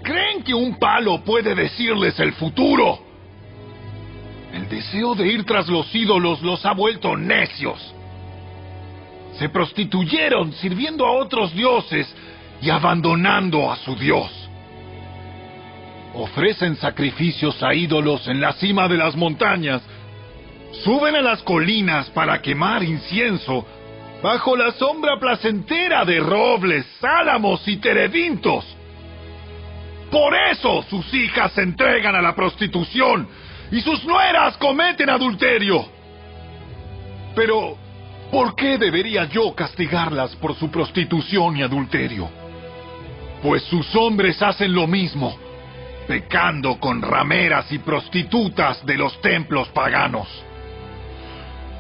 Creen 0.02 0.42
que 0.42 0.52
un 0.52 0.76
palo 0.76 1.22
puede 1.22 1.54
decirles 1.54 2.18
el 2.18 2.32
futuro. 2.32 2.98
El 4.52 4.68
deseo 4.68 5.14
de 5.14 5.28
ir 5.28 5.44
tras 5.44 5.68
los 5.68 5.94
ídolos 5.94 6.42
los 6.42 6.66
ha 6.66 6.72
vuelto 6.72 7.16
necios. 7.16 7.94
Se 9.38 9.48
prostituyeron 9.48 10.52
sirviendo 10.54 11.06
a 11.06 11.12
otros 11.12 11.54
dioses 11.54 12.12
y 12.60 12.70
abandonando 12.70 13.70
a 13.70 13.76
su 13.76 13.94
Dios. 13.94 14.32
Ofrecen 16.12 16.74
sacrificios 16.74 17.62
a 17.62 17.72
ídolos 17.72 18.26
en 18.26 18.40
la 18.40 18.52
cima 18.54 18.88
de 18.88 18.96
las 18.96 19.14
montañas. 19.14 19.80
Suben 20.82 21.14
a 21.14 21.22
las 21.22 21.40
colinas 21.44 22.10
para 22.10 22.42
quemar 22.42 22.82
incienso 22.82 23.64
bajo 24.24 24.56
la 24.56 24.72
sombra 24.72 25.18
placentera 25.20 26.02
de 26.06 26.18
robles, 26.18 26.86
álamos 27.02 27.68
y 27.68 27.76
terebintos. 27.76 28.64
Por 30.10 30.34
eso 30.34 30.82
sus 30.88 31.12
hijas 31.12 31.52
se 31.52 31.60
entregan 31.60 32.14
a 32.14 32.22
la 32.22 32.34
prostitución 32.34 33.28
y 33.70 33.82
sus 33.82 34.02
nueras 34.06 34.56
cometen 34.56 35.10
adulterio. 35.10 35.84
Pero, 37.36 37.76
¿por 38.30 38.56
qué 38.56 38.78
debería 38.78 39.26
yo 39.26 39.54
castigarlas 39.54 40.34
por 40.36 40.54
su 40.54 40.70
prostitución 40.70 41.58
y 41.58 41.62
adulterio? 41.62 42.30
Pues 43.42 43.62
sus 43.64 43.94
hombres 43.94 44.40
hacen 44.40 44.72
lo 44.72 44.86
mismo, 44.86 45.36
pecando 46.08 46.80
con 46.80 47.02
rameras 47.02 47.70
y 47.72 47.78
prostitutas 47.78 48.86
de 48.86 48.96
los 48.96 49.20
templos 49.20 49.68
paganos. 49.68 50.28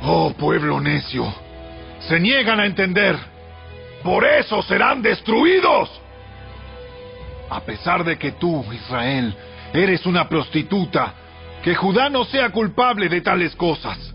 Oh 0.02 0.34
pueblo 0.36 0.78
necio, 0.78 1.43
se 2.08 2.20
niegan 2.20 2.60
a 2.60 2.66
entender. 2.66 3.16
Por 4.02 4.24
eso 4.24 4.62
serán 4.62 5.02
destruidos. 5.02 5.90
A 7.50 7.60
pesar 7.60 8.04
de 8.04 8.18
que 8.18 8.32
tú, 8.32 8.64
Israel, 8.72 9.34
eres 9.72 10.04
una 10.06 10.28
prostituta, 10.28 11.14
que 11.62 11.74
Judá 11.74 12.10
no 12.10 12.24
sea 12.24 12.50
culpable 12.50 13.08
de 13.08 13.20
tales 13.20 13.54
cosas. 13.56 14.14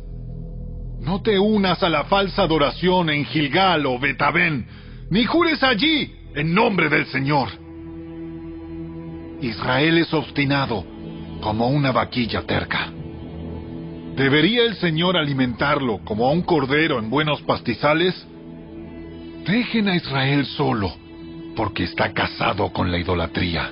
No 0.99 1.21
te 1.21 1.39
unas 1.39 1.81
a 1.81 1.89
la 1.89 2.03
falsa 2.03 2.43
adoración 2.43 3.09
en 3.09 3.25
Gilgal 3.25 3.85
o 3.85 3.97
Betabén, 3.97 4.67
ni 5.09 5.25
jures 5.25 5.63
allí 5.63 6.13
en 6.35 6.53
nombre 6.53 6.89
del 6.89 7.07
Señor. 7.07 7.49
Israel 9.41 9.97
es 9.97 10.13
obstinado 10.13 10.85
como 11.41 11.69
una 11.69 11.91
vaquilla 11.91 12.41
terca. 12.43 12.98
¿Debería 14.19 14.63
el 14.63 14.75
Señor 14.75 15.15
alimentarlo 15.15 16.01
como 16.03 16.27
a 16.27 16.31
un 16.33 16.41
cordero 16.41 16.99
en 16.99 17.09
buenos 17.09 17.41
pastizales? 17.43 18.13
Dejen 19.45 19.87
a 19.87 19.95
Israel 19.95 20.45
solo, 20.45 20.93
porque 21.55 21.85
está 21.85 22.11
casado 22.11 22.69
con 22.73 22.91
la 22.91 22.97
idolatría. 22.97 23.71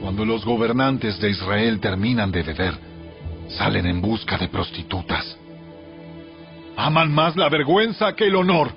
Cuando 0.00 0.24
los 0.24 0.44
gobernantes 0.44 1.20
de 1.20 1.30
Israel 1.30 1.78
terminan 1.78 2.32
de 2.32 2.42
beber, 2.42 2.74
salen 3.46 3.86
en 3.86 4.00
busca 4.00 4.36
de 4.36 4.48
prostitutas. 4.48 5.38
Aman 6.76 7.14
más 7.14 7.36
la 7.36 7.48
vergüenza 7.48 8.12
que 8.16 8.26
el 8.26 8.34
honor. 8.34 8.72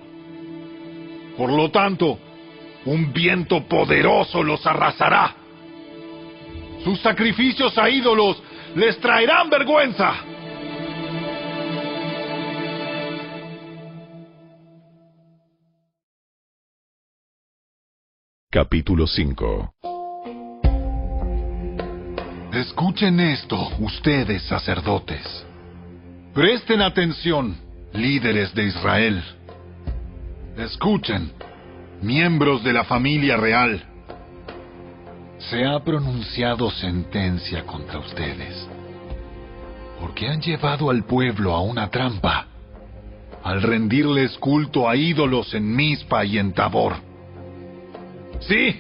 Por 1.37 1.51
lo 1.51 1.71
tanto, 1.71 2.19
un 2.85 3.11
viento 3.11 3.63
poderoso 3.63 4.43
los 4.43 4.63
arrasará. 4.67 5.35
Sus 6.83 6.99
sacrificios 6.99 7.75
a 7.79 7.89
ídolos 7.89 8.43
les 8.75 8.99
traerán 8.99 9.49
vergüenza. 9.49 10.13
Capítulo 18.51 19.07
5 19.07 19.73
Escuchen 22.53 23.19
esto, 23.19 23.69
ustedes 23.79 24.43
sacerdotes. 24.43 25.45
Presten 26.33 26.81
atención 26.81 27.57
líderes 27.93 28.53
de 28.53 28.65
Israel. 28.65 29.23
Escuchen, 30.57 31.31
miembros 32.01 32.63
de 32.63 32.73
la 32.73 32.83
familia 32.83 33.37
real. 33.37 33.94
Se 35.37 35.65
ha 35.65 35.79
pronunciado 35.79 36.71
sentencia 36.71 37.65
contra 37.65 37.99
ustedes, 37.99 38.67
porque 39.99 40.27
han 40.27 40.41
llevado 40.41 40.89
al 40.89 41.03
pueblo 41.03 41.53
a 41.53 41.61
una 41.61 41.89
trampa, 41.89 42.47
al 43.43 43.61
rendirles 43.61 44.37
culto 44.37 44.89
a 44.89 44.95
ídolos 44.95 45.53
en 45.53 45.75
Mizpa 45.75 46.25
y 46.25 46.39
en 46.39 46.53
Tabor. 46.53 46.95
Sí, 48.39 48.79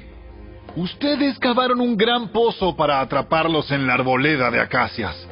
ustedes 0.75 1.37
cavaron 1.39 1.81
un 1.81 1.95
gran 1.97 2.29
pozo 2.29 2.75
para 2.75 2.99
atraparlos 2.99 3.69
en 3.71 3.85
la 3.85 3.93
arboleda 3.93 4.49
de 4.49 4.59
acacias. 4.59 5.27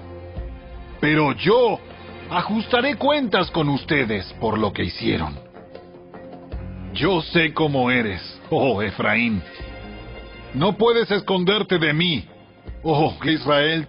Pero 1.00 1.34
yo 1.34 1.80
ajustaré 2.30 2.96
cuentas 2.96 3.50
con 3.52 3.70
ustedes 3.70 4.32
por 4.40 4.58
lo 4.58 4.72
que 4.72 4.84
hicieron. 4.84 5.40
Yo 6.94 7.22
sé 7.22 7.54
cómo 7.54 7.90
eres, 7.90 8.22
oh 8.50 8.82
Efraín. 8.82 9.42
No 10.54 10.78
puedes 10.78 11.10
esconderte 11.10 11.80
de 11.80 11.94
mí, 11.94 12.26
oh 12.84 13.16
Israel. 13.24 13.88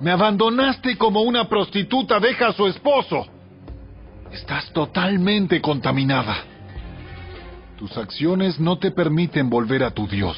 Me 0.00 0.10
abandonaste 0.10 0.96
como 0.96 1.22
una 1.22 1.48
prostituta 1.48 2.18
deja 2.18 2.48
a 2.48 2.52
su 2.52 2.66
esposo. 2.66 3.26
Estás 4.32 4.70
totalmente 4.72 5.60
contaminada. 5.60 6.36
Tus 7.76 7.96
acciones 7.96 8.58
no 8.58 8.78
te 8.78 8.90
permiten 8.90 9.48
volver 9.48 9.84
a 9.84 9.90
tu 9.92 10.06
Dios. 10.08 10.36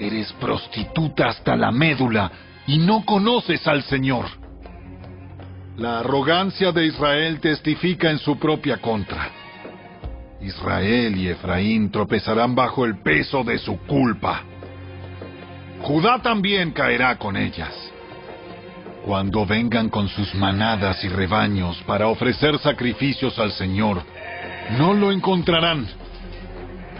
Eres 0.00 0.32
prostituta 0.34 1.28
hasta 1.28 1.56
la 1.56 1.70
médula 1.70 2.30
y 2.66 2.78
no 2.78 3.04
conoces 3.04 3.66
al 3.66 3.82
Señor. 3.82 4.26
La 5.76 6.00
arrogancia 6.00 6.72
de 6.72 6.86
Israel 6.86 7.40
testifica 7.40 8.10
en 8.10 8.18
su 8.18 8.38
propia 8.38 8.78
contra. 8.78 9.37
Israel 10.40 11.16
y 11.16 11.28
Efraín 11.28 11.90
tropezarán 11.90 12.54
bajo 12.54 12.84
el 12.84 13.02
peso 13.02 13.44
de 13.44 13.58
su 13.58 13.78
culpa. 13.86 14.42
Judá 15.82 16.20
también 16.22 16.72
caerá 16.72 17.16
con 17.16 17.36
ellas. 17.36 17.74
Cuando 19.04 19.46
vengan 19.46 19.88
con 19.88 20.08
sus 20.08 20.34
manadas 20.34 21.02
y 21.04 21.08
rebaños 21.08 21.82
para 21.86 22.08
ofrecer 22.08 22.58
sacrificios 22.58 23.38
al 23.38 23.52
Señor, 23.52 24.02
no 24.78 24.92
lo 24.92 25.12
encontrarán, 25.12 25.86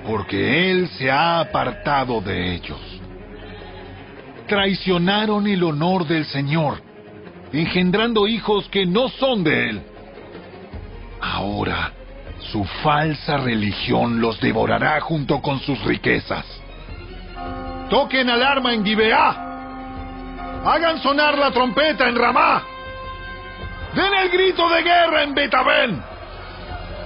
porque 0.06 0.70
Él 0.70 0.88
se 0.96 1.10
ha 1.10 1.40
apartado 1.40 2.20
de 2.20 2.54
ellos. 2.54 2.80
Traicionaron 4.46 5.46
el 5.46 5.62
honor 5.62 6.06
del 6.06 6.24
Señor 6.24 6.88
engendrando 7.52 8.26
hijos 8.26 8.68
que 8.68 8.86
no 8.86 9.08
son 9.08 9.44
de 9.44 9.70
él. 9.70 9.82
Ahora, 11.20 11.92
su 12.40 12.64
falsa 12.82 13.36
religión 13.36 14.20
los 14.20 14.40
devorará 14.40 15.00
junto 15.00 15.40
con 15.40 15.60
sus 15.60 15.82
riquezas. 15.84 16.44
Toquen 17.90 18.30
alarma 18.30 18.72
en 18.74 18.84
Gibeá. 18.84 19.44
Hagan 20.64 21.02
sonar 21.02 21.38
la 21.38 21.50
trompeta 21.50 22.08
en 22.08 22.16
Ramá. 22.16 22.62
Den 23.94 24.14
el 24.14 24.28
grito 24.28 24.68
de 24.68 24.82
guerra 24.82 25.22
en 25.22 25.34
Betabén. 25.34 26.02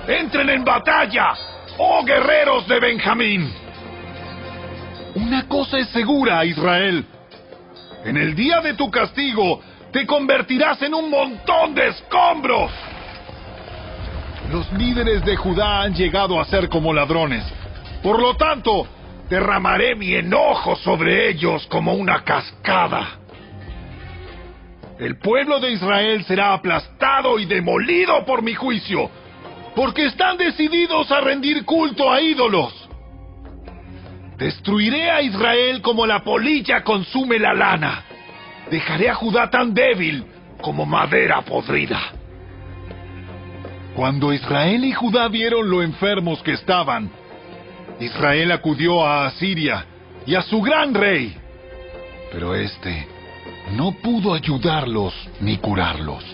Entren 0.08 0.50
en 0.50 0.64
batalla, 0.64 1.34
oh 1.78 2.04
guerreros 2.04 2.66
de 2.66 2.80
Benjamín. 2.80 3.52
Una 5.14 5.46
cosa 5.46 5.78
es 5.78 5.88
segura, 5.88 6.44
Israel. 6.44 7.04
En 8.04 8.16
el 8.16 8.34
día 8.34 8.60
de 8.60 8.74
tu 8.74 8.90
castigo 8.90 9.60
te 9.92 10.06
convertirás 10.06 10.82
en 10.82 10.94
un 10.94 11.08
montón 11.10 11.74
de 11.74 11.88
escombros. 11.88 12.72
Los 14.52 14.70
líderes 14.74 15.24
de 15.24 15.36
Judá 15.36 15.82
han 15.82 15.94
llegado 15.94 16.40
a 16.40 16.44
ser 16.44 16.68
como 16.68 16.92
ladrones. 16.92 17.44
Por 18.02 18.20
lo 18.20 18.36
tanto, 18.36 18.86
derramaré 19.28 19.96
mi 19.96 20.14
enojo 20.14 20.76
sobre 20.76 21.30
ellos 21.30 21.66
como 21.68 21.94
una 21.94 22.22
cascada. 22.22 23.18
El 24.98 25.18
pueblo 25.18 25.58
de 25.58 25.72
Israel 25.72 26.24
será 26.24 26.52
aplastado 26.52 27.38
y 27.38 27.46
demolido 27.46 28.24
por 28.24 28.42
mi 28.42 28.54
juicio, 28.54 29.10
porque 29.74 30.06
están 30.06 30.36
decididos 30.36 31.10
a 31.10 31.20
rendir 31.20 31.64
culto 31.64 32.12
a 32.12 32.20
ídolos. 32.20 32.72
Destruiré 34.36 35.10
a 35.10 35.22
Israel 35.22 35.80
como 35.82 36.06
la 36.06 36.22
polilla 36.22 36.84
consume 36.84 37.38
la 37.38 37.54
lana 37.54 38.04
dejaré 38.72 39.10
a 39.10 39.14
Judá 39.14 39.50
tan 39.50 39.74
débil 39.74 40.24
como 40.62 40.86
madera 40.86 41.42
podrida. 41.42 42.00
Cuando 43.94 44.32
Israel 44.32 44.84
y 44.84 44.92
Judá 44.92 45.28
vieron 45.28 45.68
lo 45.68 45.82
enfermos 45.82 46.42
que 46.42 46.52
estaban, 46.52 47.10
Israel 48.00 48.52
acudió 48.52 49.04
a 49.04 49.26
Asiria 49.26 49.84
y 50.26 50.34
a 50.34 50.42
su 50.42 50.62
gran 50.62 50.94
rey. 50.94 51.36
Pero 52.32 52.54
éste 52.54 53.06
no 53.72 53.92
pudo 53.92 54.32
ayudarlos 54.32 55.14
ni 55.40 55.58
curarlos. 55.58 56.24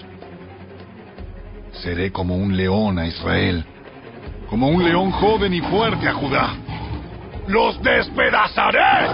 Seré 1.73 2.13
como 2.13 2.37
un 2.37 2.57
león 2.57 2.99
a 2.99 3.07
Israel, 3.07 3.65
como 4.49 4.69
un 4.69 4.85
león 4.85 5.11
joven 5.11 5.53
y 5.53 5.61
fuerte 5.61 6.09
a 6.09 6.15
Judá. 6.15 6.55
¡Los 7.49 7.83
despedazaré! 7.83 9.09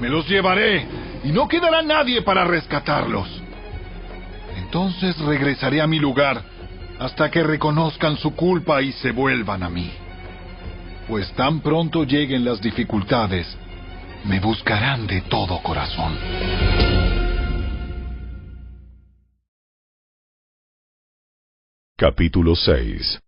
Me 0.00 0.08
los 0.08 0.26
llevaré 0.26 0.86
y 1.22 1.32
no 1.32 1.48
quedará 1.48 1.82
nadie 1.82 2.22
para 2.22 2.44
rescatarlos. 2.44 3.28
Entonces 4.56 5.18
regresaré 5.18 5.82
a 5.82 5.86
mi 5.86 5.98
lugar 5.98 6.53
hasta 6.98 7.30
que 7.30 7.42
reconozcan 7.42 8.16
su 8.16 8.34
culpa 8.34 8.82
y 8.82 8.92
se 8.92 9.10
vuelvan 9.12 9.62
a 9.62 9.70
mí. 9.70 9.90
Pues 11.08 11.32
tan 11.34 11.60
pronto 11.60 12.04
lleguen 12.04 12.44
las 12.44 12.60
dificultades, 12.60 13.46
me 14.24 14.40
buscarán 14.40 15.06
de 15.06 15.20
todo 15.22 15.62
corazón. 15.62 16.16
Capítulo 21.96 22.54
6 22.56 23.20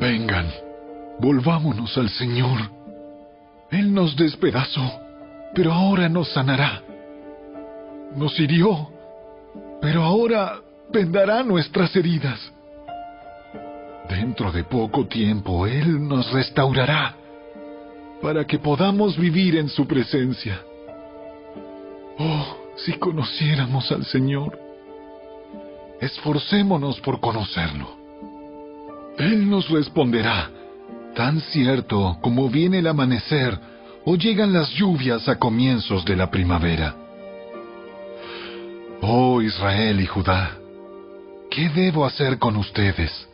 Vengan, 0.00 0.46
volvámonos 1.20 1.96
al 1.98 2.08
Señor 2.10 2.78
él 3.70 3.92
nos 3.92 4.16
despedazó, 4.16 5.00
pero 5.54 5.72
ahora 5.72 6.08
nos 6.08 6.32
sanará. 6.32 6.82
Nos 8.16 8.38
hirió, 8.40 8.88
pero 9.80 10.02
ahora 10.02 10.60
vendará 10.92 11.42
nuestras 11.42 11.94
heridas. 11.96 12.40
Dentro 14.08 14.50
de 14.52 14.64
poco 14.64 15.06
tiempo 15.06 15.66
Él 15.66 16.06
nos 16.06 16.30
restaurará 16.32 17.14
para 18.22 18.44
que 18.46 18.58
podamos 18.58 19.16
vivir 19.16 19.56
en 19.56 19.68
su 19.68 19.86
presencia. 19.86 20.60
Oh, 22.18 22.56
si 22.76 22.94
conociéramos 22.94 23.90
al 23.92 24.04
Señor, 24.06 24.58
esforcémonos 26.00 27.00
por 27.00 27.20
conocerlo. 27.20 27.96
Él 29.18 29.48
nos 29.48 29.68
responderá 29.68 30.50
tan 31.14 31.40
cierto 31.40 32.18
como 32.20 32.48
viene 32.48 32.78
el 32.78 32.86
amanecer 32.86 33.58
o 34.04 34.16
llegan 34.16 34.52
las 34.52 34.70
lluvias 34.70 35.28
a 35.28 35.38
comienzos 35.38 36.04
de 36.04 36.16
la 36.16 36.30
primavera. 36.30 37.07
Oh 39.00 39.40
Israel 39.42 40.00
y 40.00 40.06
Judá, 40.06 40.56
¿qué 41.50 41.68
debo 41.68 42.04
hacer 42.04 42.38
con 42.38 42.56
ustedes? 42.56 43.28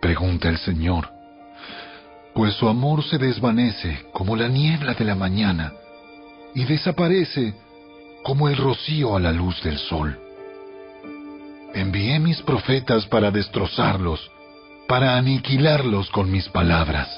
pregunta 0.00 0.48
el 0.48 0.58
Señor. 0.58 1.08
Pues 2.34 2.54
su 2.54 2.68
amor 2.68 3.04
se 3.04 3.18
desvanece 3.18 4.06
como 4.12 4.36
la 4.36 4.48
niebla 4.48 4.94
de 4.94 5.04
la 5.04 5.14
mañana 5.14 5.72
y 6.54 6.64
desaparece 6.64 7.54
como 8.22 8.48
el 8.48 8.56
rocío 8.56 9.16
a 9.16 9.20
la 9.20 9.32
luz 9.32 9.62
del 9.62 9.78
sol. 9.78 10.18
Envié 11.74 12.18
mis 12.18 12.42
profetas 12.42 13.06
para 13.06 13.30
destrozarlos, 13.30 14.30
para 14.88 15.16
aniquilarlos 15.16 16.10
con 16.10 16.30
mis 16.30 16.48
palabras 16.48 17.08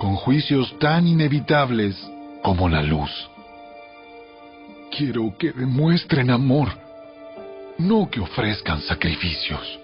con 0.00 0.16
juicios 0.16 0.74
tan 0.78 1.06
inevitables 1.06 1.94
como 2.42 2.70
la 2.70 2.82
luz. 2.82 3.29
Quiero 4.90 5.34
que 5.38 5.52
demuestren 5.52 6.30
amor, 6.30 6.68
no 7.78 8.10
que 8.10 8.20
ofrezcan 8.20 8.80
sacrificios. 8.82 9.78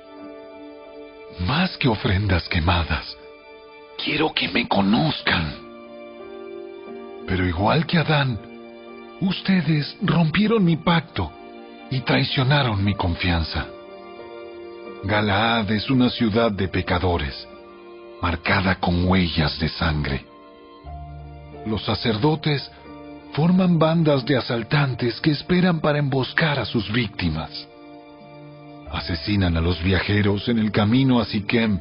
Más 1.40 1.76
que 1.78 1.88
ofrendas 1.88 2.48
quemadas, 2.48 3.16
quiero 4.02 4.32
que 4.32 4.48
me 4.48 4.66
conozcan. 4.66 5.54
Pero 7.26 7.46
igual 7.46 7.86
que 7.86 7.98
Adán, 7.98 8.38
ustedes 9.20 9.96
rompieron 10.02 10.64
mi 10.64 10.76
pacto 10.76 11.30
y 11.90 12.00
traicionaron 12.00 12.82
mi 12.84 12.94
confianza. 12.94 13.66
Galaad 15.04 15.70
es 15.70 15.88
una 15.88 16.10
ciudad 16.10 16.50
de 16.50 16.68
pecadores 16.68 17.46
marcada 18.20 18.76
con 18.76 19.06
huellas 19.06 19.58
de 19.60 19.68
sangre. 19.68 20.24
Los 21.66 21.84
sacerdotes 21.84 22.70
forman 23.32 23.78
bandas 23.78 24.24
de 24.24 24.36
asaltantes 24.36 25.20
que 25.20 25.30
esperan 25.30 25.80
para 25.80 25.98
emboscar 25.98 26.58
a 26.58 26.64
sus 26.64 26.90
víctimas. 26.92 27.50
Asesinan 28.90 29.56
a 29.56 29.60
los 29.60 29.82
viajeros 29.82 30.48
en 30.48 30.58
el 30.58 30.70
camino 30.70 31.20
a 31.20 31.24
Siquem 31.24 31.80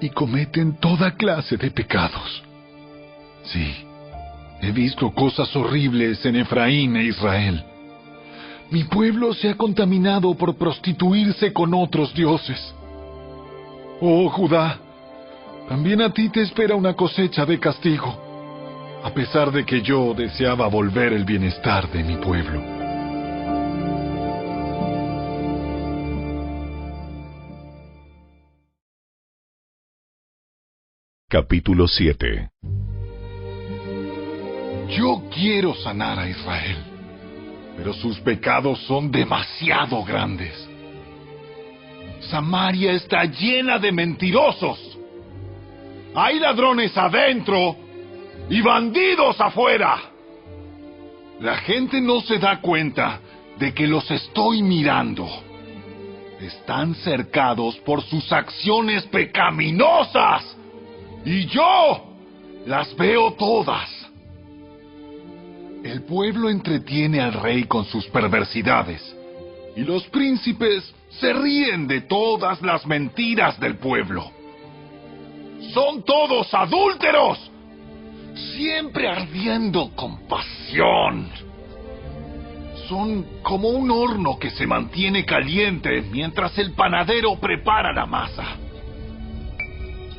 y 0.00 0.10
cometen 0.10 0.76
toda 0.76 1.12
clase 1.12 1.56
de 1.56 1.70
pecados. 1.70 2.42
Sí, 3.44 3.74
he 4.60 4.72
visto 4.72 5.10
cosas 5.10 5.54
horribles 5.54 6.24
en 6.24 6.36
Efraín 6.36 6.96
e 6.96 7.04
Israel. 7.04 7.62
Mi 8.70 8.84
pueblo 8.84 9.34
se 9.34 9.50
ha 9.50 9.56
contaminado 9.56 10.34
por 10.34 10.56
prostituirse 10.56 11.52
con 11.52 11.74
otros 11.74 12.14
dioses. 12.14 12.74
Oh 14.00 14.28
Judá, 14.30 14.78
también 15.68 16.00
a 16.02 16.10
ti 16.10 16.28
te 16.28 16.42
espera 16.42 16.74
una 16.74 16.94
cosecha 16.94 17.44
de 17.46 17.58
castigo, 17.58 18.23
a 19.04 19.12
pesar 19.12 19.52
de 19.52 19.66
que 19.66 19.82
yo 19.82 20.14
deseaba 20.14 20.66
volver 20.66 21.12
el 21.12 21.26
bienestar 21.26 21.92
de 21.92 22.02
mi 22.02 22.16
pueblo. 22.16 22.58
Capítulo 31.28 31.86
7 31.86 32.48
Yo 34.88 35.24
quiero 35.34 35.74
sanar 35.74 36.18
a 36.18 36.26
Israel, 36.26 36.78
pero 37.76 37.92
sus 37.92 38.18
pecados 38.20 38.78
son 38.86 39.10
demasiado 39.10 40.02
grandes. 40.02 40.66
Samaria 42.30 42.92
está 42.92 43.26
llena 43.26 43.78
de 43.78 43.92
mentirosos. 43.92 44.78
Hay 46.14 46.40
ladrones 46.40 46.96
adentro 46.96 47.83
y 48.48 48.60
bandidos 48.60 49.40
afuera. 49.40 50.10
La 51.40 51.56
gente 51.56 52.00
no 52.00 52.20
se 52.20 52.38
da 52.38 52.60
cuenta 52.60 53.20
de 53.58 53.72
que 53.72 53.86
los 53.86 54.10
estoy 54.10 54.62
mirando. 54.62 55.28
Están 56.40 56.94
cercados 56.96 57.76
por 57.78 58.02
sus 58.02 58.30
acciones 58.32 59.04
pecaminosas. 59.04 60.56
Y 61.24 61.46
yo 61.46 62.04
las 62.66 62.94
veo 62.96 63.32
todas. 63.32 63.88
El 65.82 66.02
pueblo 66.02 66.48
entretiene 66.48 67.20
al 67.20 67.34
rey 67.34 67.64
con 67.64 67.84
sus 67.84 68.06
perversidades. 68.06 69.02
Y 69.76 69.80
los 69.80 70.04
príncipes 70.04 70.94
se 71.20 71.32
ríen 71.32 71.86
de 71.86 72.02
todas 72.02 72.62
las 72.62 72.86
mentiras 72.86 73.58
del 73.60 73.76
pueblo. 73.76 74.30
Son 75.72 76.02
todos 76.04 76.52
adúlteros, 76.52 77.50
siempre 78.34 79.08
ardiendo 79.08 79.90
con 79.94 80.26
pasión. 80.26 81.28
Son 82.88 83.24
como 83.42 83.68
un 83.68 83.90
horno 83.90 84.38
que 84.38 84.50
se 84.50 84.66
mantiene 84.66 85.24
caliente 85.24 86.02
mientras 86.10 86.56
el 86.58 86.72
panadero 86.72 87.36
prepara 87.36 87.92
la 87.92 88.06
masa. 88.06 88.44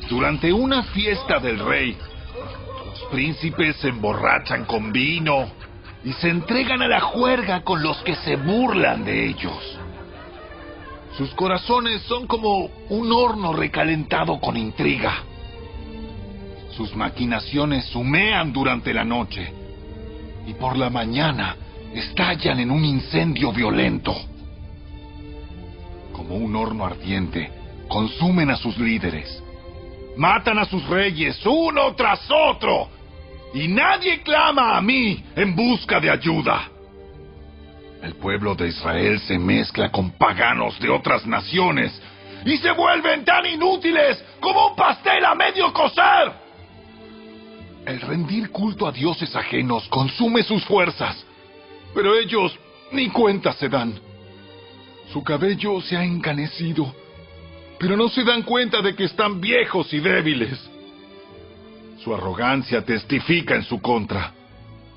Durante 0.08 0.52
una 0.52 0.82
fiesta 0.84 1.38
del 1.38 1.58
rey, 1.58 1.96
los 2.86 3.02
príncipes 3.10 3.76
se 3.76 3.88
emborrachan 3.88 4.64
con 4.64 4.92
vino 4.92 5.46
y 6.04 6.12
se 6.14 6.28
entregan 6.28 6.82
a 6.82 6.88
la 6.88 7.00
juerga 7.00 7.62
con 7.62 7.82
los 7.82 7.96
que 7.98 8.14
se 8.16 8.36
burlan 8.36 9.04
de 9.04 9.26
ellos. 9.28 9.78
Sus 11.16 11.30
corazones 11.34 12.02
son 12.02 12.26
como 12.26 12.70
un 12.90 13.10
horno 13.10 13.52
recalentado 13.52 14.38
con 14.38 14.56
intriga. 14.56 15.24
Sus 16.76 16.94
maquinaciones 16.94 17.94
humean 17.96 18.52
durante 18.52 18.92
la 18.92 19.02
noche 19.02 19.50
y 20.46 20.52
por 20.52 20.76
la 20.76 20.90
mañana 20.90 21.56
estallan 21.94 22.60
en 22.60 22.70
un 22.70 22.84
incendio 22.84 23.50
violento. 23.50 24.14
Como 26.12 26.34
un 26.34 26.54
horno 26.54 26.84
ardiente, 26.84 27.50
consumen 27.88 28.50
a 28.50 28.56
sus 28.56 28.76
líderes. 28.76 29.42
Matan 30.18 30.58
a 30.58 30.66
sus 30.66 30.86
reyes 30.86 31.40
uno 31.46 31.94
tras 31.94 32.20
otro 32.30 32.88
y 33.54 33.68
nadie 33.68 34.20
clama 34.20 34.76
a 34.76 34.82
mí 34.82 35.24
en 35.34 35.56
busca 35.56 35.98
de 35.98 36.10
ayuda. 36.10 36.68
El 38.02 38.16
pueblo 38.16 38.54
de 38.54 38.68
Israel 38.68 39.18
se 39.20 39.38
mezcla 39.38 39.90
con 39.90 40.10
paganos 40.10 40.78
de 40.78 40.90
otras 40.90 41.26
naciones 41.26 41.98
y 42.44 42.58
se 42.58 42.70
vuelven 42.72 43.24
tan 43.24 43.46
inútiles 43.46 44.22
como 44.40 44.68
un 44.68 44.76
pastel 44.76 45.24
a 45.24 45.34
medio 45.34 45.72
cocer. 45.72 46.45
El 47.86 48.00
rendir 48.00 48.50
culto 48.50 48.88
a 48.88 48.92
dioses 48.92 49.36
ajenos 49.36 49.86
consume 49.88 50.42
sus 50.42 50.64
fuerzas, 50.64 51.24
pero 51.94 52.18
ellos 52.18 52.58
ni 52.90 53.10
cuenta 53.10 53.52
se 53.52 53.68
dan. 53.68 53.94
Su 55.12 55.22
cabello 55.22 55.80
se 55.80 55.96
ha 55.96 56.04
encanecido, 56.04 56.92
pero 57.78 57.96
no 57.96 58.08
se 58.08 58.24
dan 58.24 58.42
cuenta 58.42 58.82
de 58.82 58.96
que 58.96 59.04
están 59.04 59.40
viejos 59.40 59.92
y 59.92 60.00
débiles. 60.00 60.58
Su 62.02 62.12
arrogancia 62.12 62.84
testifica 62.84 63.54
en 63.54 63.62
su 63.62 63.80
contra. 63.80 64.32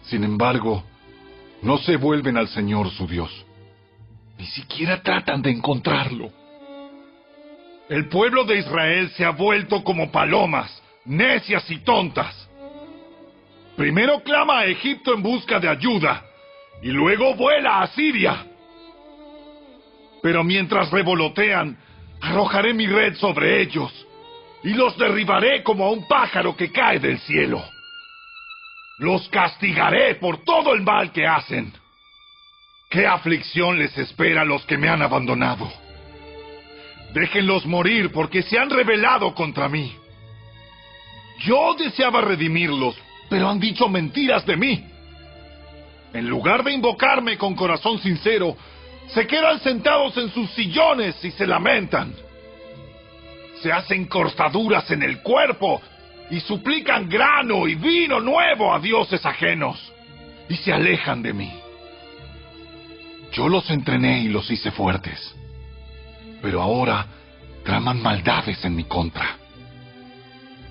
Sin 0.05 0.23
embargo, 0.23 0.83
no 1.61 1.77
se 1.77 1.95
vuelven 1.95 2.37
al 2.37 2.47
Señor 2.47 2.89
su 2.89 3.05
Dios. 3.05 3.45
Ni 4.39 4.47
siquiera 4.47 5.03
tratan 5.03 5.43
de 5.43 5.51
encontrarlo. 5.51 6.31
El 7.87 8.09
pueblo 8.09 8.45
de 8.45 8.57
Israel 8.57 9.11
se 9.11 9.25
ha 9.25 9.31
vuelto 9.31 9.83
como 9.83 10.11
palomas, 10.11 10.81
necias 11.05 11.69
y 11.69 11.77
tontas. 11.79 12.48
Primero 13.79 14.21
clama 14.23 14.59
a 14.59 14.65
Egipto 14.65 15.13
en 15.13 15.23
busca 15.23 15.57
de 15.57 15.69
ayuda 15.69 16.21
y 16.81 16.89
luego 16.89 17.33
vuela 17.35 17.79
a 17.79 17.87
Siria. 17.87 18.45
Pero 20.21 20.43
mientras 20.43 20.91
revolotean, 20.91 21.77
arrojaré 22.19 22.73
mi 22.73 22.87
red 22.87 23.15
sobre 23.15 23.61
ellos 23.61 23.89
y 24.65 24.73
los 24.73 24.97
derribaré 24.97 25.63
como 25.63 25.85
a 25.85 25.91
un 25.91 26.05
pájaro 26.09 26.57
que 26.57 26.73
cae 26.73 26.99
del 26.99 27.19
cielo. 27.19 27.63
Los 28.97 29.29
castigaré 29.29 30.15
por 30.15 30.43
todo 30.43 30.73
el 30.73 30.81
mal 30.81 31.13
que 31.13 31.25
hacen. 31.25 31.71
¿Qué 32.89 33.07
aflicción 33.07 33.79
les 33.79 33.97
espera 33.97 34.41
a 34.41 34.45
los 34.45 34.65
que 34.65 34.77
me 34.77 34.89
han 34.89 35.01
abandonado? 35.01 35.71
Déjenlos 37.13 37.65
morir 37.65 38.11
porque 38.11 38.41
se 38.41 38.59
han 38.59 38.69
rebelado 38.69 39.33
contra 39.33 39.69
mí. 39.69 39.95
Yo 41.45 41.75
deseaba 41.75 42.19
redimirlos, 42.19 42.97
pero 43.29 43.49
han 43.49 43.59
dicho 43.59 43.87
mentiras 43.87 44.45
de 44.45 44.57
mí. 44.57 44.83
En 46.13 46.27
lugar 46.27 46.63
de 46.63 46.73
invocarme 46.73 47.37
con 47.37 47.55
corazón 47.55 47.99
sincero, 47.99 48.57
se 49.09 49.27
quedan 49.27 49.59
sentados 49.59 50.17
en 50.17 50.31
sus 50.31 50.49
sillones 50.51 51.23
y 51.23 51.31
se 51.31 51.45
lamentan. 51.45 52.13
Se 53.61 53.71
hacen 53.71 54.05
cortaduras 54.05 54.89
en 54.91 55.03
el 55.03 55.21
cuerpo 55.21 55.81
y 56.31 56.39
suplican 56.39 57.09
grano 57.09 57.67
y 57.67 57.75
vino 57.75 58.19
nuevo 58.19 58.73
a 58.73 58.79
dioses 58.79 59.25
ajenos 59.25 59.93
y 60.47 60.55
se 60.55 60.73
alejan 60.73 61.21
de 61.21 61.33
mí. 61.33 61.51
Yo 63.31 63.47
los 63.47 63.69
entrené 63.69 64.21
y 64.21 64.29
los 64.29 64.49
hice 64.49 64.71
fuertes, 64.71 65.35
pero 66.41 66.61
ahora 66.61 67.05
traman 67.63 68.01
maldades 68.01 68.63
en 68.65 68.75
mi 68.75 68.85
contra. 68.85 69.37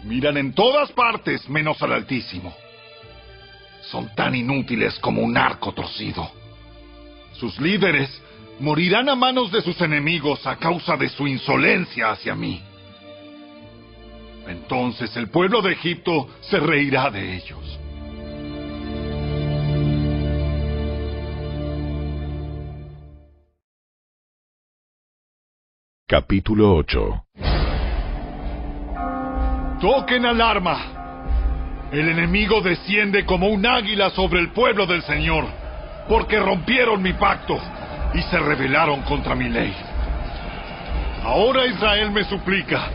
Miran 0.05 0.37
en 0.37 0.53
todas 0.53 0.91
partes 0.93 1.49
menos 1.49 1.83
al 1.83 1.93
Altísimo. 1.93 2.55
Son 3.83 4.15
tan 4.15 4.35
inútiles 4.35 4.99
como 5.01 5.23
un 5.23 5.37
arco 5.37 5.73
torcido. 5.73 6.31
Sus 7.33 7.59
líderes 7.61 8.11
morirán 8.61 9.09
a 9.09 9.15
manos 9.15 9.51
de 9.53 9.63
sus 9.63 9.81
enemigos 9.81 10.47
a 10.47 10.57
causa 10.57 10.97
de 10.97 11.09
su 11.09 11.27
insolencia 11.27 12.11
hacia 12.11 12.35
mí. 12.35 12.63
Entonces 14.47 15.15
el 15.17 15.29
pueblo 15.29 15.63
de 15.63 15.73
Egipto 15.73 16.29
se 16.41 16.59
reirá 16.59 17.11
de 17.11 17.37
ellos. 17.37 17.79
Capítulo 26.07 26.75
8 26.75 27.25
Toquen 29.81 30.27
alarma. 30.27 30.77
El 31.93 32.09
enemigo 32.09 32.61
desciende 32.61 33.25
como 33.25 33.47
un 33.49 33.65
águila 33.65 34.11
sobre 34.11 34.41
el 34.41 34.51
pueblo 34.51 34.87
del 34.87 35.03
Señor, 35.03 35.47
porque 36.09 36.41
rompieron 36.41 37.01
mi 37.01 37.13
pacto 37.13 37.59
y 38.13 38.21
se 38.23 38.39
rebelaron 38.41 39.03
contra 39.03 39.37
mi 39.37 39.49
ley. 39.49 39.73
Ahora 41.23 41.65
Israel 41.67 42.11
me 42.11 42.25
suplica, 42.25 42.89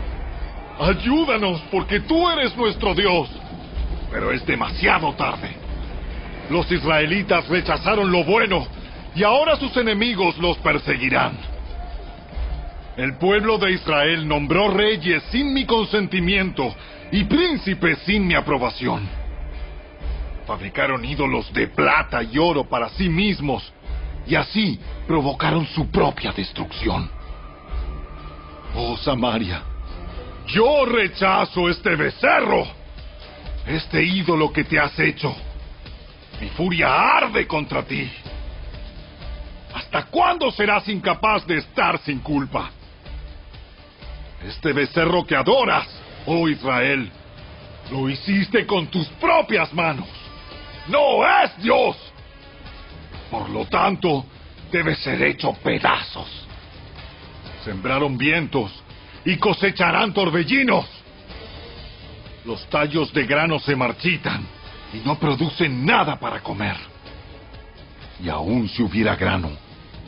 ayúdanos 0.78 1.62
porque 1.70 2.00
tú 2.00 2.28
eres 2.28 2.54
nuestro 2.54 2.94
Dios. 2.94 3.30
Pero 4.10 4.30
es 4.30 4.44
demasiado 4.44 5.14
tarde. 5.14 5.56
Los 6.50 6.70
israelitas 6.70 7.48
rechazaron 7.48 8.12
lo 8.12 8.24
bueno 8.24 8.66
y 9.14 9.22
ahora 9.24 9.56
sus 9.56 9.74
enemigos 9.78 10.36
los 10.36 10.58
perseguirán. 10.58 11.53
El 12.96 13.16
pueblo 13.16 13.58
de 13.58 13.72
Israel 13.72 14.26
nombró 14.26 14.68
reyes 14.68 15.22
sin 15.30 15.52
mi 15.52 15.66
consentimiento 15.66 16.72
y 17.10 17.24
príncipes 17.24 17.98
sin 18.06 18.24
mi 18.24 18.34
aprobación. 18.34 19.08
Fabricaron 20.46 21.04
ídolos 21.04 21.52
de 21.52 21.66
plata 21.68 22.22
y 22.22 22.38
oro 22.38 22.68
para 22.68 22.88
sí 22.90 23.08
mismos 23.08 23.72
y 24.26 24.36
así 24.36 24.78
provocaron 25.08 25.66
su 25.66 25.90
propia 25.90 26.30
destrucción. 26.32 27.10
Oh 28.76 28.96
Samaria, 28.98 29.62
yo 30.46 30.84
rechazo 30.84 31.68
este 31.68 31.96
becerro, 31.96 32.64
este 33.66 34.04
ídolo 34.04 34.52
que 34.52 34.62
te 34.62 34.78
has 34.78 34.96
hecho. 35.00 35.34
Mi 36.40 36.48
furia 36.50 37.16
arde 37.16 37.46
contra 37.46 37.82
ti. 37.82 38.08
¿Hasta 39.74 40.04
cuándo 40.04 40.52
serás 40.52 40.88
incapaz 40.88 41.44
de 41.46 41.58
estar 41.58 41.98
sin 41.98 42.20
culpa? 42.20 42.70
Este 44.44 44.72
becerro 44.72 45.24
que 45.24 45.34
adoras, 45.34 45.88
oh 46.26 46.48
Israel, 46.48 47.10
lo 47.90 48.08
hiciste 48.10 48.66
con 48.66 48.88
tus 48.88 49.06
propias 49.20 49.72
manos. 49.72 50.08
No 50.88 51.26
es 51.26 51.56
Dios. 51.62 51.96
Por 53.30 53.48
lo 53.48 53.64
tanto, 53.66 54.26
debe 54.70 54.94
ser 54.96 55.22
hecho 55.22 55.52
pedazos. 55.54 56.28
Sembraron 57.64 58.18
vientos 58.18 58.70
y 59.24 59.38
cosecharán 59.38 60.12
torbellinos. 60.12 60.84
Los 62.44 62.68
tallos 62.68 63.12
de 63.14 63.24
grano 63.24 63.58
se 63.58 63.74
marchitan 63.74 64.46
y 64.92 64.98
no 64.98 65.18
producen 65.18 65.86
nada 65.86 66.20
para 66.20 66.40
comer. 66.40 66.76
Y 68.22 68.28
aun 68.28 68.68
si 68.68 68.82
hubiera 68.82 69.16
grano, 69.16 69.50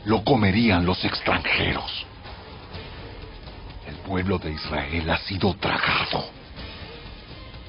lo 0.04 0.22
comerían 0.22 0.84
los 0.84 1.02
extranjeros. 1.04 2.06
Pueblo 4.06 4.38
de 4.38 4.52
Israel 4.52 5.10
ha 5.10 5.18
sido 5.18 5.52
tragado. 5.54 6.26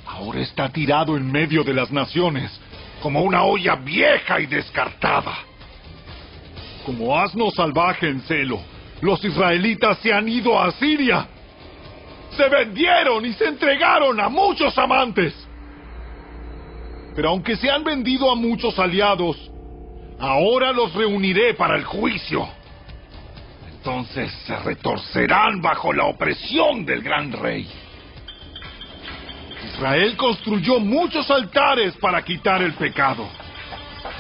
Ahora 0.06 0.40
está 0.40 0.70
tirado 0.70 1.18
en 1.18 1.32
medio 1.32 1.64
de 1.64 1.74
las 1.74 1.92
naciones 1.92 2.52
como 3.02 3.24
una 3.24 3.44
olla 3.44 3.76
vieja 3.78 4.40
y 4.40 4.46
descartada. 4.46 5.36
Como 6.86 7.18
asno 7.18 7.50
salvaje 7.50 8.08
en 8.08 8.22
celo, 8.22 8.60
los 9.02 9.24
israelitas 9.26 9.98
se 9.98 10.14
han 10.14 10.30
ido 10.30 10.62
a 10.62 10.72
Siria. 10.74 11.28
Se 12.38 12.48
vendieron 12.48 13.26
y 13.26 13.34
se 13.34 13.46
entregaron 13.46 14.20
a 14.20 14.30
muchos 14.30 14.78
amantes. 14.78 15.34
Pero 17.16 17.30
aunque 17.30 17.56
se 17.56 17.68
han 17.68 17.84
vendido 17.84 18.32
a 18.32 18.36
muchos 18.36 18.78
aliados, 18.78 19.50
ahora 20.20 20.72
los 20.72 20.94
reuniré 20.94 21.56
para 21.56 21.76
el 21.76 21.84
juicio. 21.84 22.48
Entonces 23.88 24.34
se 24.46 24.54
retorcerán 24.54 25.62
bajo 25.62 25.94
la 25.94 26.08
opresión 26.08 26.86
del 26.86 27.02
gran 27.02 27.32
rey. 27.32 27.66
Israel 29.64 30.18
construyó 30.18 30.82
muchos 30.82 31.32
altares 31.32 31.96
para 31.96 32.22
quitar 32.22 32.62
el 32.62 32.74
pecado. 32.74 33.26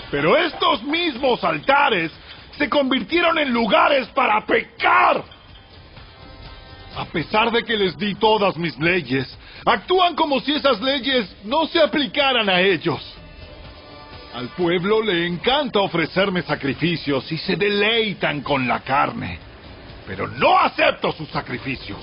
Pero 0.09 0.37
estos 0.37 0.83
mismos 0.83 1.43
altares 1.43 2.13
se 2.57 2.69
convirtieron 2.69 3.37
en 3.39 3.51
lugares 3.51 4.07
para 4.15 4.45
pecar. 4.45 5.21
A 6.95 7.03
pesar 7.03 7.51
de 7.51 7.65
que 7.65 7.75
les 7.75 7.97
di 7.97 8.15
todas 8.15 8.55
mis 8.55 8.79
leyes, 8.79 9.37
actúan 9.65 10.15
como 10.15 10.39
si 10.39 10.53
esas 10.53 10.79
leyes 10.79 11.29
no 11.43 11.67
se 11.67 11.81
aplicaran 11.81 12.47
a 12.47 12.61
ellos. 12.61 13.01
Al 14.33 14.47
pueblo 14.47 15.01
le 15.01 15.27
encanta 15.27 15.81
ofrecerme 15.81 16.41
sacrificios 16.43 17.29
y 17.33 17.37
se 17.37 17.57
deleitan 17.57 18.39
con 18.39 18.65
la 18.65 18.79
carne, 18.79 19.46
pero 20.07 20.27
no 20.27 20.57
acepto 20.57 21.11
sus 21.11 21.27
sacrificios. 21.29 21.99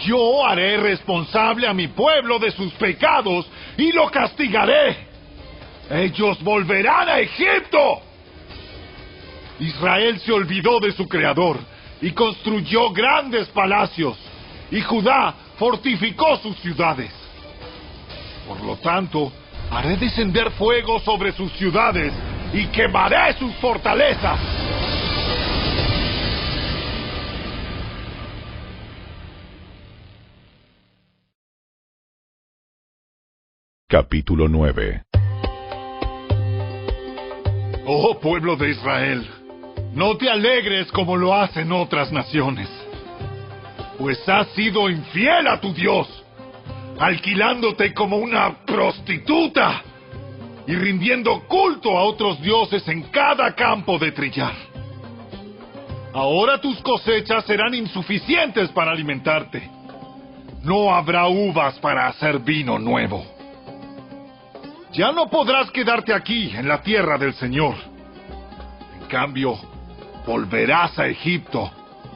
Yo 0.00 0.46
haré 0.46 0.76
responsable 0.76 1.66
a 1.66 1.74
mi 1.74 1.88
pueblo 1.88 2.38
de 2.38 2.52
sus 2.52 2.72
pecados 2.74 3.48
y 3.76 3.90
lo 3.90 4.08
castigaré. 4.10 5.08
Ellos 5.90 6.40
volverán 6.42 7.08
a 7.08 7.18
Egipto. 7.18 8.02
Israel 9.58 10.20
se 10.20 10.30
olvidó 10.30 10.78
de 10.78 10.92
su 10.92 11.08
creador 11.08 11.58
y 12.00 12.12
construyó 12.12 12.92
grandes 12.92 13.48
palacios, 13.48 14.16
y 14.70 14.80
Judá 14.82 15.34
fortificó 15.58 16.36
sus 16.36 16.56
ciudades. 16.58 17.10
Por 18.46 18.60
lo 18.60 18.76
tanto, 18.76 19.32
haré 19.70 19.96
descender 19.96 20.50
fuego 20.52 21.00
sobre 21.00 21.32
sus 21.32 21.50
ciudades 21.54 22.12
y 22.52 22.66
quemaré 22.66 23.32
sus 23.34 23.52
fortalezas. 23.54 24.57
Capítulo 33.90 34.48
9 34.48 35.04
Oh 37.86 38.20
pueblo 38.20 38.54
de 38.56 38.68
Israel, 38.68 39.26
no 39.94 40.14
te 40.18 40.28
alegres 40.28 40.92
como 40.92 41.16
lo 41.16 41.34
hacen 41.34 41.72
otras 41.72 42.12
naciones, 42.12 42.68
pues 43.98 44.18
has 44.28 44.48
sido 44.48 44.90
infiel 44.90 45.46
a 45.46 45.58
tu 45.58 45.72
Dios, 45.72 46.06
alquilándote 47.00 47.94
como 47.94 48.18
una 48.18 48.58
prostituta 48.66 49.82
y 50.66 50.74
rindiendo 50.74 51.44
culto 51.48 51.96
a 51.96 52.02
otros 52.02 52.42
dioses 52.42 52.86
en 52.88 53.04
cada 53.04 53.54
campo 53.54 53.98
de 53.98 54.12
trillar. 54.12 54.54
Ahora 56.12 56.60
tus 56.60 56.78
cosechas 56.82 57.42
serán 57.46 57.74
insuficientes 57.74 58.68
para 58.68 58.90
alimentarte. 58.90 59.66
No 60.62 60.94
habrá 60.94 61.26
uvas 61.26 61.78
para 61.78 62.06
hacer 62.08 62.40
vino 62.40 62.78
nuevo. 62.78 63.37
Ya 64.92 65.12
no 65.12 65.28
podrás 65.28 65.70
quedarte 65.70 66.14
aquí 66.14 66.50
en 66.54 66.66
la 66.66 66.80
tierra 66.80 67.18
del 67.18 67.34
Señor. 67.34 67.74
En 69.00 69.06
cambio, 69.08 69.58
volverás 70.26 70.98
a 70.98 71.06
Egipto 71.06 71.70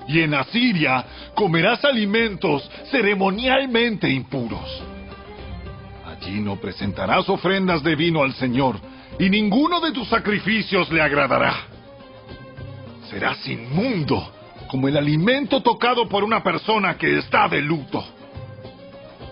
y 0.08 0.20
en 0.20 0.35
Asiria 0.35 1.04
comerás 1.35 1.85
alimentos 1.85 2.68
ceremonialmente 2.90 4.11
impuros. 4.11 4.82
Allí 6.06 6.40
no 6.40 6.56
presentarás 6.56 7.28
ofrendas 7.28 7.82
de 7.82 7.94
vino 7.94 8.22
al 8.22 8.32
Señor 8.35 8.76
y 9.18 9.28
ninguno 9.28 9.80
de 9.80 9.92
tus 9.92 10.08
sacrificios 10.08 10.90
le 10.90 11.02
agradará. 11.02 11.54
Serás 13.11 13.46
inmundo 13.46 14.32
como 14.68 14.88
el 14.88 14.96
alimento 14.96 15.61
tocado 15.61 16.08
por 16.08 16.24
una 16.24 16.42
persona 16.42 16.96
que 16.96 17.18
está 17.18 17.46
de 17.48 17.61
luto. 17.61 18.02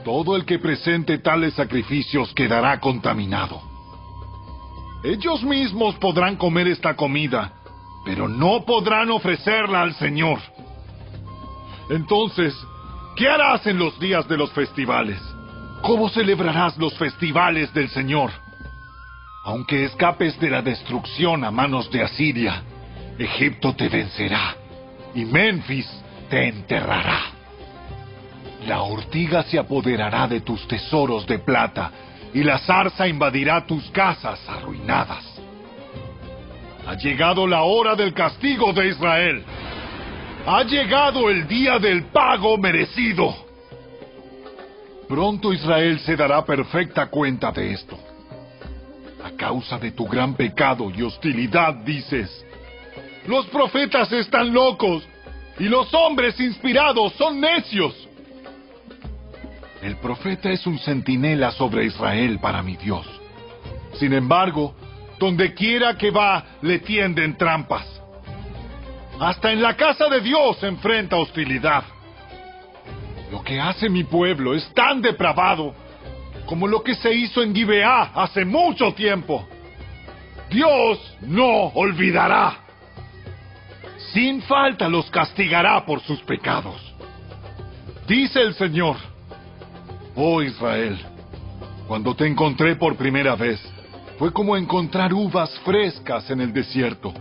Todo 0.04 0.34
el 0.36 0.44
que 0.44 0.58
presente 0.58 1.18
tales 1.18 1.54
sacrificios 1.54 2.32
quedará 2.34 2.80
contaminado. 2.80 3.60
Ellos 5.04 5.42
mismos 5.42 5.94
podrán 5.96 6.36
comer 6.36 6.68
esta 6.68 6.94
comida, 6.94 7.52
pero 8.04 8.28
no 8.28 8.64
podrán 8.64 9.10
ofrecerla 9.10 9.82
al 9.82 9.94
Señor. 9.94 10.38
Entonces, 11.90 12.54
¿qué 13.16 13.28
harás 13.28 13.66
en 13.66 13.78
los 13.78 13.98
días 13.98 14.26
de 14.28 14.36
los 14.36 14.50
festivales? 14.52 15.20
¿Cómo 15.82 16.08
celebrarás 16.08 16.76
los 16.76 16.94
festivales 16.94 17.72
del 17.72 17.88
Señor? 17.88 18.30
Aunque 19.44 19.84
escapes 19.84 20.38
de 20.38 20.50
la 20.50 20.60
destrucción 20.60 21.44
a 21.44 21.50
manos 21.50 21.90
de 21.90 22.02
Asiria, 22.02 22.62
Egipto 23.18 23.74
te 23.74 23.88
vencerá 23.88 24.54
y 25.14 25.24
Memphis 25.24 25.88
te 26.28 26.48
enterrará. 26.48 27.29
La 28.66 28.82
ortiga 28.82 29.42
se 29.44 29.58
apoderará 29.58 30.28
de 30.28 30.40
tus 30.40 30.66
tesoros 30.68 31.26
de 31.26 31.38
plata 31.38 31.90
y 32.32 32.42
la 32.42 32.58
zarza 32.58 33.08
invadirá 33.08 33.66
tus 33.66 33.90
casas 33.90 34.40
arruinadas. 34.48 35.24
Ha 36.86 36.94
llegado 36.94 37.46
la 37.46 37.62
hora 37.62 37.94
del 37.94 38.12
castigo 38.12 38.72
de 38.72 38.88
Israel. 38.88 39.44
Ha 40.46 40.62
llegado 40.64 41.30
el 41.30 41.46
día 41.46 41.78
del 41.78 42.04
pago 42.04 42.56
merecido. 42.58 43.34
Pronto 45.08 45.52
Israel 45.52 45.98
se 46.00 46.16
dará 46.16 46.44
perfecta 46.44 47.06
cuenta 47.06 47.50
de 47.52 47.72
esto. 47.72 47.98
A 49.24 49.32
causa 49.36 49.78
de 49.78 49.90
tu 49.92 50.06
gran 50.06 50.34
pecado 50.34 50.90
y 50.90 51.02
hostilidad 51.02 51.74
dices, 51.74 52.44
los 53.26 53.46
profetas 53.46 54.10
están 54.12 54.52
locos 54.52 55.02
y 55.58 55.64
los 55.64 55.92
hombres 55.92 56.38
inspirados 56.40 57.12
son 57.14 57.40
necios. 57.40 57.99
El 59.82 59.96
profeta 59.96 60.50
es 60.50 60.66
un 60.66 60.78
centinela 60.78 61.50
sobre 61.52 61.86
Israel 61.86 62.38
para 62.38 62.62
mi 62.62 62.76
Dios. 62.76 63.06
Sin 63.94 64.12
embargo, 64.12 64.74
donde 65.18 65.54
quiera 65.54 65.96
que 65.96 66.10
va, 66.10 66.44
le 66.62 66.80
tienden 66.80 67.36
trampas. 67.36 67.86
Hasta 69.18 69.52
en 69.52 69.62
la 69.62 69.76
casa 69.76 70.08
de 70.08 70.20
Dios 70.20 70.62
enfrenta 70.62 71.16
hostilidad. 71.16 71.84
Lo 73.30 73.42
que 73.42 73.60
hace 73.60 73.88
mi 73.88 74.04
pueblo 74.04 74.54
es 74.54 74.72
tan 74.74 75.00
depravado 75.00 75.74
como 76.46 76.66
lo 76.66 76.82
que 76.82 76.94
se 76.94 77.12
hizo 77.14 77.42
en 77.42 77.54
Gibeá 77.54 78.12
hace 78.14 78.44
mucho 78.44 78.92
tiempo. 78.92 79.46
Dios 80.50 81.16
no 81.20 81.66
olvidará. 81.74 82.58
Sin 84.12 84.42
falta 84.42 84.88
los 84.88 85.08
castigará 85.10 85.84
por 85.86 86.00
sus 86.00 86.20
pecados. 86.22 86.76
Dice 88.08 88.40
el 88.40 88.54
Señor, 88.54 88.96
oh 90.14 90.42
Israel, 90.42 90.98
Cuando 91.86 92.14
te 92.14 92.26
encontré 92.26 92.76
por 92.76 92.96
primera 92.96 93.34
vez, 93.34 93.60
fue 94.18 94.32
como 94.32 94.56
encontrar 94.56 95.12
uvas 95.12 95.50
frescas 95.60 96.30
en 96.30 96.40
el 96.40 96.52
desierto. 96.52 97.12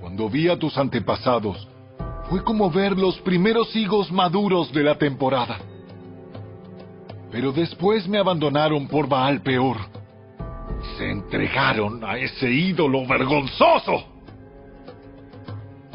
Cuando 0.00 0.30
vi 0.30 0.48
a 0.48 0.58
tus 0.58 0.78
antepasados, 0.78 1.68
fue 2.30 2.42
como 2.42 2.70
ver 2.70 2.96
los 2.98 3.18
primeros 3.20 3.74
higos 3.76 4.10
maduros 4.10 4.72
de 4.72 4.82
la 4.82 4.96
temporada. 4.96 5.58
Pero 7.30 7.52
después 7.52 8.08
me 8.08 8.18
abandonaron 8.18 8.86
por 8.86 9.08
Baal 9.08 9.42
peor. 9.42 9.76
Se 10.96 11.10
entregaron 11.10 12.04
a 12.04 12.16
ese 12.16 12.50
ídolo 12.50 13.06
vergonzoso. 13.06 14.04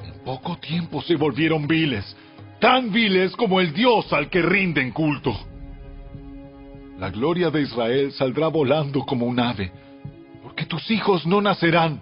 En 0.03 0.19
poco 0.25 0.58
tiempo 0.58 1.01
se 1.01 1.15
volvieron 1.15 1.65
viles, 1.65 2.15
tan 2.60 2.91
viles 2.91 3.36
como 3.36 3.60
el 3.60 3.73
Dios 3.73 4.12
al 4.12 4.29
que 4.29 4.41
rinden 4.41 4.91
culto. 4.91 5.48
La 6.99 7.09
gloria 7.09 7.49
de 7.49 7.62
Israel 7.62 8.12
saldrá 8.12 8.49
volando 8.49 9.05
como 9.05 9.25
un 9.25 9.39
ave, 9.39 9.71
porque 10.43 10.65
tus 10.65 10.91
hijos 10.91 11.25
no 11.25 11.39
nacerán, 11.39 12.01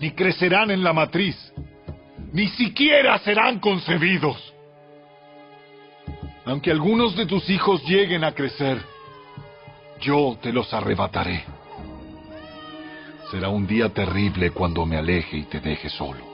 ni 0.00 0.12
crecerán 0.12 0.70
en 0.70 0.82
la 0.82 0.94
matriz, 0.94 1.36
ni 2.32 2.48
siquiera 2.48 3.18
serán 3.18 3.60
concebidos. 3.60 4.54
Aunque 6.46 6.70
algunos 6.70 7.14
de 7.14 7.26
tus 7.26 7.48
hijos 7.50 7.84
lleguen 7.84 8.24
a 8.24 8.32
crecer, 8.32 8.80
yo 10.00 10.38
te 10.40 10.50
los 10.50 10.72
arrebataré. 10.72 11.44
Será 13.30 13.50
un 13.50 13.66
día 13.66 13.90
terrible 13.90 14.50
cuando 14.50 14.86
me 14.86 14.96
aleje 14.96 15.36
y 15.36 15.42
te 15.42 15.60
deje 15.60 15.90
solo. 15.90 16.24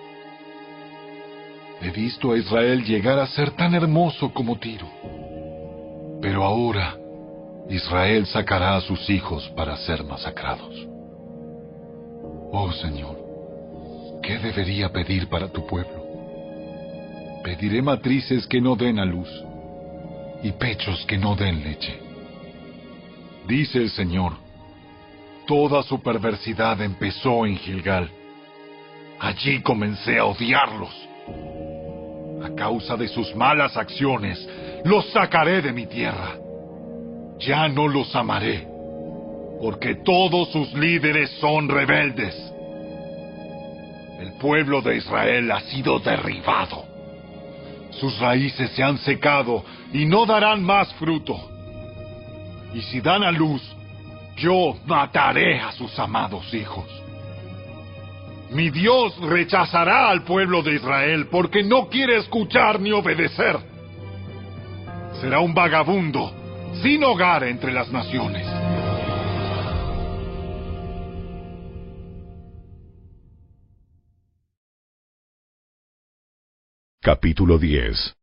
He 1.82 1.90
visto 1.90 2.30
a 2.30 2.38
Israel 2.38 2.84
llegar 2.84 3.18
a 3.18 3.26
ser 3.26 3.50
tan 3.50 3.74
hermoso 3.74 4.32
como 4.32 4.56
Tiro. 4.56 4.88
Pero 6.20 6.44
ahora 6.44 6.96
Israel 7.70 8.26
sacará 8.26 8.76
a 8.76 8.80
sus 8.80 9.10
hijos 9.10 9.46
para 9.54 9.76
ser 9.76 10.02
masacrados. 10.02 10.74
Oh 12.50 12.72
Señor, 12.72 13.18
¿qué 14.22 14.38
debería 14.38 14.90
pedir 14.90 15.28
para 15.28 15.48
tu 15.48 15.66
pueblo? 15.66 16.02
Pediré 17.44 17.82
matrices 17.82 18.46
que 18.46 18.60
no 18.60 18.74
den 18.74 18.98
a 18.98 19.04
luz 19.04 19.28
y 20.42 20.52
pechos 20.52 21.04
que 21.06 21.18
no 21.18 21.36
den 21.36 21.62
leche. 21.62 22.00
Dice 23.46 23.78
el 23.78 23.90
Señor, 23.90 24.32
toda 25.46 25.82
su 25.82 26.00
perversidad 26.00 26.80
empezó 26.80 27.44
en 27.44 27.56
Gilgal. 27.56 28.10
Allí 29.20 29.60
comencé 29.60 30.18
a 30.18 30.24
odiarlos. 30.24 30.94
A 32.42 32.54
causa 32.54 32.96
de 32.96 33.08
sus 33.08 33.34
malas 33.34 33.76
acciones, 33.76 34.48
los 34.84 35.10
sacaré 35.10 35.60
de 35.60 35.72
mi 35.72 35.86
tierra. 35.86 36.47
Ya 37.38 37.68
no 37.68 37.86
los 37.88 38.14
amaré, 38.16 38.66
porque 39.60 39.96
todos 40.04 40.50
sus 40.50 40.72
líderes 40.74 41.30
son 41.40 41.68
rebeldes. 41.68 42.34
El 44.20 44.32
pueblo 44.34 44.82
de 44.82 44.96
Israel 44.96 45.50
ha 45.52 45.60
sido 45.60 46.00
derribado. 46.00 46.84
Sus 47.92 48.18
raíces 48.18 48.70
se 48.72 48.82
han 48.82 48.98
secado 48.98 49.64
y 49.92 50.04
no 50.04 50.26
darán 50.26 50.62
más 50.62 50.92
fruto. 50.94 51.36
Y 52.74 52.82
si 52.82 53.00
dan 53.00 53.22
a 53.22 53.30
luz, 53.30 53.62
yo 54.36 54.76
mataré 54.86 55.60
a 55.60 55.72
sus 55.72 55.96
amados 55.98 56.52
hijos. 56.52 56.86
Mi 58.50 58.70
Dios 58.70 59.16
rechazará 59.20 60.08
al 60.08 60.22
pueblo 60.22 60.62
de 60.62 60.74
Israel 60.76 61.28
porque 61.30 61.62
no 61.62 61.88
quiere 61.88 62.16
escuchar 62.16 62.80
ni 62.80 62.92
obedecer. 62.92 63.58
Será 65.20 65.40
un 65.40 65.52
vagabundo, 65.52 66.32
sin 66.82 67.04
hogar 67.04 67.44
entre 67.44 67.72
las 67.72 67.90
naciones. 67.90 68.46
Capítulo 77.00 77.58
10 77.58 78.16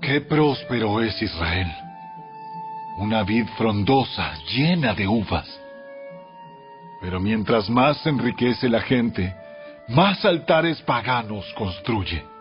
Qué 0.00 0.20
próspero 0.20 1.00
es 1.00 1.20
Israel. 1.20 1.66
Una 2.98 3.24
vid 3.24 3.46
frondosa, 3.56 4.34
llena 4.54 4.94
de 4.94 5.08
uvas. 5.08 5.48
Pero 7.00 7.18
mientras 7.18 7.68
más 7.68 8.06
enriquece 8.06 8.68
la 8.68 8.82
gente, 8.82 9.34
más 9.88 10.24
altares 10.24 10.80
paganos 10.82 11.52
construye. 11.54 12.33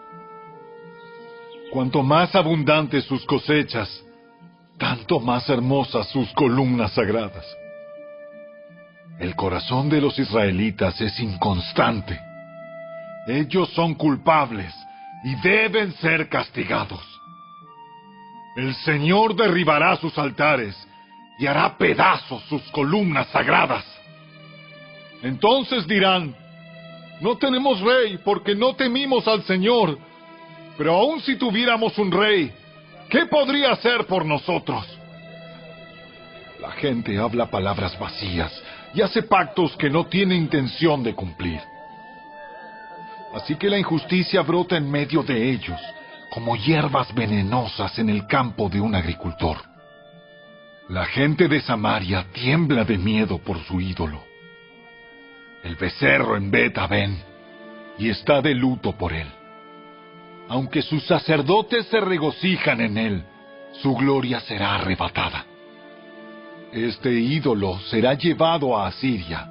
Cuanto 1.74 2.04
más 2.04 2.36
abundantes 2.36 3.04
sus 3.06 3.26
cosechas, 3.26 3.90
tanto 4.78 5.20
más 5.20 5.50
hermosas 5.50 6.08
sus 6.10 6.32
columnas 6.34 6.92
sagradas. 6.92 7.44
El 9.20 9.36
corazón 9.36 9.90
de 9.90 10.00
los 10.00 10.20
israelitas 10.20 11.02
es 11.02 11.20
inconstante. 11.20 12.20
Ellos 13.26 13.70
son 13.70 13.96
culpables 13.96 14.72
y 15.24 15.34
deben 15.42 15.94
ser 15.94 16.30
castigados. 16.30 17.02
El 18.56 18.76
Señor 18.76 19.36
derribará 19.36 19.98
sus 19.98 20.16
altares 20.20 20.76
y 21.40 21.48
hará 21.48 21.76
pedazos 21.76 22.44
sus 22.50 22.62
columnas 22.70 23.30
sagradas. 23.30 23.84
Entonces 25.24 25.88
dirán, 25.88 26.36
no 27.20 27.36
tenemos 27.40 27.82
rey 27.82 28.20
porque 28.24 28.54
no 28.54 28.76
temimos 28.76 29.28
al 29.28 29.42
Señor, 29.46 29.98
pero 30.78 30.96
aun 30.96 31.22
si 31.22 31.36
tuviéramos 31.36 31.98
un 31.98 32.12
rey, 32.12 32.52
¿qué 33.10 33.26
podría 33.26 33.72
hacer 33.72 34.06
por 34.06 34.26
nosotros? 34.26 34.86
La 36.60 36.72
gente 36.72 37.18
habla 37.18 37.52
palabras 37.52 37.98
vacías 38.00 38.52
y 38.94 39.02
hace 39.02 39.24
pactos 39.24 39.76
que 39.78 39.90
no 39.90 40.06
tiene 40.06 40.36
intención 40.36 41.04
de 41.04 41.14
cumplir. 41.14 41.60
Así 43.34 43.56
que 43.56 43.70
la 43.70 43.78
injusticia 43.78 44.42
brota 44.42 44.78
en 44.78 44.90
medio 44.90 45.24
de 45.24 45.52
ellos, 45.52 45.80
como 46.30 46.56
hierbas 46.56 47.14
venenosas 47.14 47.98
en 48.00 48.10
el 48.10 48.28
campo 48.28 48.70
de 48.70 48.80
un 48.80 48.96
agricultor. 48.96 49.58
La 50.90 51.06
gente 51.06 51.48
de 51.48 51.62
Samaria 51.62 52.26
tiembla 52.34 52.84
de 52.84 52.98
miedo 52.98 53.40
por 53.40 53.60
su 53.64 53.80
ídolo. 53.80 54.24
El 55.64 55.76
becerro 55.76 56.36
en 56.36 56.52
Bet 56.52 56.78
y 57.98 58.10
está 58.10 58.42
de 58.42 58.54
luto 58.54 58.92
por 58.94 59.14
él. 59.14 59.28
Aunque 60.50 60.82
sus 60.82 61.06
sacerdotes 61.06 61.86
se 61.88 62.00
regocijan 62.00 62.82
en 62.82 62.98
él, 62.98 63.24
su 63.82 63.96
gloria 63.96 64.40
será 64.42 64.76
arrebatada. 64.76 65.46
Este 66.72 67.12
ídolo 67.12 67.80
será 67.90 68.14
llevado 68.16 68.78
a 68.78 68.88
Asiria, 68.88 69.48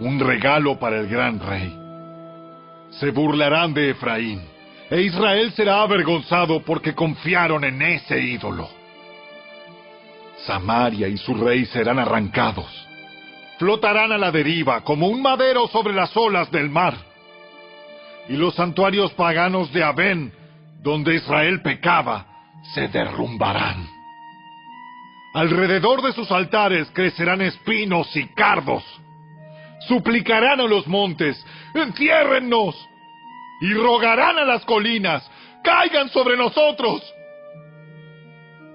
un 0.00 0.18
regalo 0.18 0.78
para 0.78 1.00
el 1.00 1.08
gran 1.08 1.38
rey. 1.38 1.72
Se 2.90 3.10
burlarán 3.10 3.74
de 3.74 3.90
Efraín, 3.90 4.40
e 4.90 5.02
Israel 5.02 5.52
será 5.52 5.82
avergonzado 5.82 6.62
porque 6.62 6.94
confiaron 6.94 7.64
en 7.64 7.80
ese 7.82 8.20
ídolo. 8.20 8.68
Samaria 10.46 11.08
y 11.08 11.16
su 11.16 11.34
rey 11.34 11.64
serán 11.66 11.98
arrancados. 11.98 12.86
Flotarán 13.58 14.12
a 14.12 14.18
la 14.18 14.30
deriva 14.30 14.82
como 14.82 15.08
un 15.08 15.22
madero 15.22 15.68
sobre 15.68 15.94
las 15.94 16.14
olas 16.16 16.50
del 16.50 16.68
mar. 16.68 16.94
Y 18.28 18.36
los 18.36 18.54
santuarios 18.54 19.12
paganos 19.12 19.72
de 19.72 19.82
Abén, 19.82 20.32
donde 20.82 21.14
Israel 21.14 21.60
pecaba, 21.62 22.26
se 22.74 22.88
derrumbarán. 22.88 23.86
Alrededor 25.34 26.00
de 26.02 26.12
sus 26.12 26.30
altares 26.30 26.88
crecerán 26.92 27.42
espinos 27.42 28.14
y 28.16 28.26
cardos. 28.34 28.84
Suplicarán 29.88 30.60
a 30.60 30.64
los 30.64 30.86
montes, 30.86 31.44
entiérrennos. 31.74 32.74
Y 33.60 33.72
rogarán 33.74 34.38
a 34.38 34.44
las 34.44 34.64
colinas, 34.64 35.28
caigan 35.62 36.08
sobre 36.10 36.36
nosotros. 36.36 37.02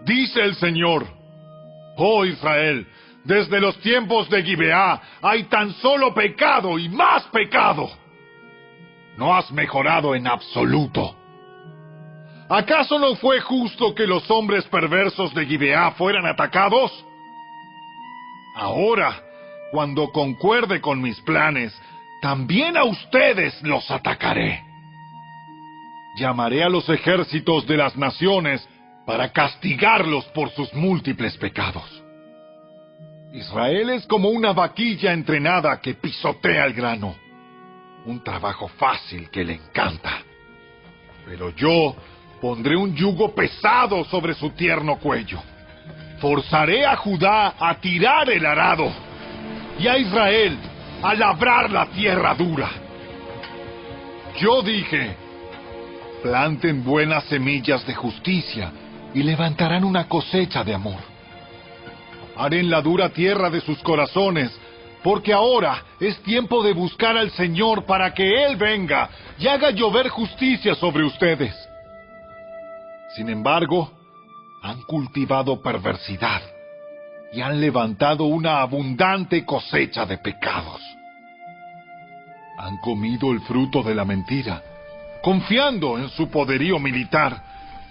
Dice 0.05 0.41
el 0.41 0.55
Señor, 0.55 1.05
oh 1.97 2.25
Israel, 2.25 2.87
desde 3.23 3.59
los 3.59 3.77
tiempos 3.79 4.29
de 4.29 4.43
Gibeá 4.43 5.01
hay 5.21 5.43
tan 5.43 5.73
solo 5.75 6.13
pecado 6.13 6.79
y 6.79 6.89
más 6.89 7.23
pecado. 7.25 7.89
No 9.19 9.35
has 9.35 9.51
mejorado 9.51 10.15
en 10.15 10.27
absoluto. 10.27 11.13
¿Acaso 12.47 12.97
no 12.97 13.15
fue 13.15 13.41
justo 13.41 13.93
que 13.93 14.07
los 14.07 14.31
hombres 14.31 14.63
perversos 14.67 15.33
de 15.33 15.45
Gibeá 15.45 15.91
fueran 15.91 16.25
atacados? 16.25 17.05
Ahora, 18.55 19.21
cuando 19.73 20.09
concuerde 20.13 20.79
con 20.79 21.01
mis 21.01 21.19
planes, 21.19 21.77
también 22.21 22.77
a 22.77 22.85
ustedes 22.85 23.61
los 23.61 23.91
atacaré. 23.91 24.63
Llamaré 26.15 26.63
a 26.63 26.69
los 26.69 26.87
ejércitos 26.87 27.67
de 27.67 27.75
las 27.75 27.97
naciones 27.97 28.65
para 29.05 29.33
castigarlos 29.33 30.23
por 30.27 30.49
sus 30.51 30.73
múltiples 30.73 31.35
pecados. 31.35 32.03
Israel 33.33 33.89
es 33.89 34.07
como 34.07 34.29
una 34.29 34.53
vaquilla 34.53 35.11
entrenada 35.11 35.81
que 35.81 35.93
pisotea 35.93 36.63
el 36.63 36.73
grano. 36.73 37.15
Un 38.05 38.23
trabajo 38.23 38.67
fácil 38.67 39.29
que 39.29 39.43
le 39.43 39.53
encanta. 39.53 40.21
Pero 41.25 41.49
yo 41.51 41.95
Pondré 42.41 42.77
un 42.77 42.95
yugo 42.95 43.35
pesado 43.35 44.05
sobre 44.05 44.33
su 44.33 44.51
tierno 44.51 44.97
cuello. 44.97 45.39
Forzaré 46.19 46.85
a 46.85 46.95
Judá 46.95 47.55
a 47.59 47.75
tirar 47.75 48.29
el 48.29 48.45
arado 48.45 48.89
y 49.77 49.87
a 49.87 49.97
Israel 49.97 50.57
a 51.01 51.13
labrar 51.15 51.69
la 51.69 51.87
tierra 51.87 52.33
dura. 52.35 52.69
Yo 54.39 54.61
dije, 54.61 55.15
planten 56.23 56.83
buenas 56.83 57.25
semillas 57.25 57.85
de 57.85 57.93
justicia 57.93 58.71
y 59.13 59.23
levantarán 59.23 59.83
una 59.83 60.07
cosecha 60.07 60.63
de 60.63 60.73
amor. 60.73 60.99
Haré 62.37 62.61
en 62.61 62.69
la 62.69 62.81
dura 62.81 63.09
tierra 63.09 63.49
de 63.49 63.59
sus 63.59 63.79
corazones, 63.79 64.57
porque 65.03 65.33
ahora 65.33 65.83
es 65.99 66.21
tiempo 66.23 66.63
de 66.63 66.73
buscar 66.73 67.17
al 67.17 67.31
Señor 67.31 67.85
para 67.85 68.13
que 68.13 68.45
Él 68.45 68.55
venga 68.57 69.09
y 69.37 69.47
haga 69.47 69.71
llover 69.71 70.09
justicia 70.09 70.75
sobre 70.75 71.03
ustedes. 71.05 71.55
Sin 73.15 73.29
embargo, 73.29 73.91
han 74.61 74.81
cultivado 74.83 75.61
perversidad 75.61 76.41
y 77.31 77.41
han 77.41 77.59
levantado 77.61 78.25
una 78.25 78.61
abundante 78.61 79.45
cosecha 79.45 80.05
de 80.05 80.17
pecados. 80.17 80.81
Han 82.57 82.77
comido 82.77 83.31
el 83.31 83.39
fruto 83.41 83.81
de 83.83 83.95
la 83.95 84.03
mentira, 84.03 84.61
confiando 85.21 85.97
en 85.97 86.09
su 86.09 86.29
poderío 86.29 86.77
militar 86.77 87.41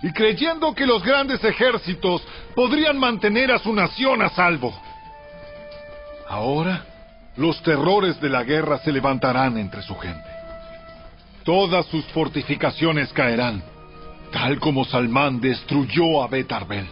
y 0.03 0.13
creyendo 0.13 0.75
que 0.75 0.87
los 0.87 1.03
grandes 1.03 1.43
ejércitos 1.43 2.23
podrían 2.55 2.99
mantener 2.99 3.51
a 3.51 3.59
su 3.59 3.73
nación 3.73 4.23
a 4.23 4.29
salvo. 4.31 4.73
Ahora, 6.29 6.85
los 7.39 7.63
terrores 7.63 8.21
de 8.21 8.29
la 8.29 8.45
guerra 8.45 8.79
se 8.79 8.93
levantarán 8.93 9.57
entre 9.57 9.83
su 9.83 9.97
gente. 9.97 10.29
Todas 11.45 11.87
sus 11.87 12.05
fortificaciones 12.07 13.13
caerán 13.13 13.63
tal 14.33 14.59
como 14.59 14.85
Salmán 14.85 15.41
destruyó 15.41 16.23
a 16.23 16.29
Betarbel. 16.29 16.87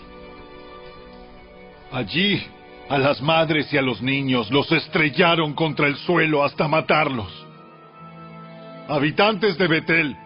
Allí, 1.92 2.42
a 2.88 2.99
las 2.99 3.20
madres 3.20 3.72
y 3.72 3.78
a 3.78 3.82
los 3.82 4.01
niños 4.01 4.51
los 4.51 4.70
estrellaron 4.72 5.55
contra 5.55 5.86
el 5.86 5.97
suelo 5.97 6.44
hasta 6.44 6.68
matarlos. 6.68 7.32
Habitantes 8.88 9.59
de 9.59 9.66
Betel, 9.66 10.16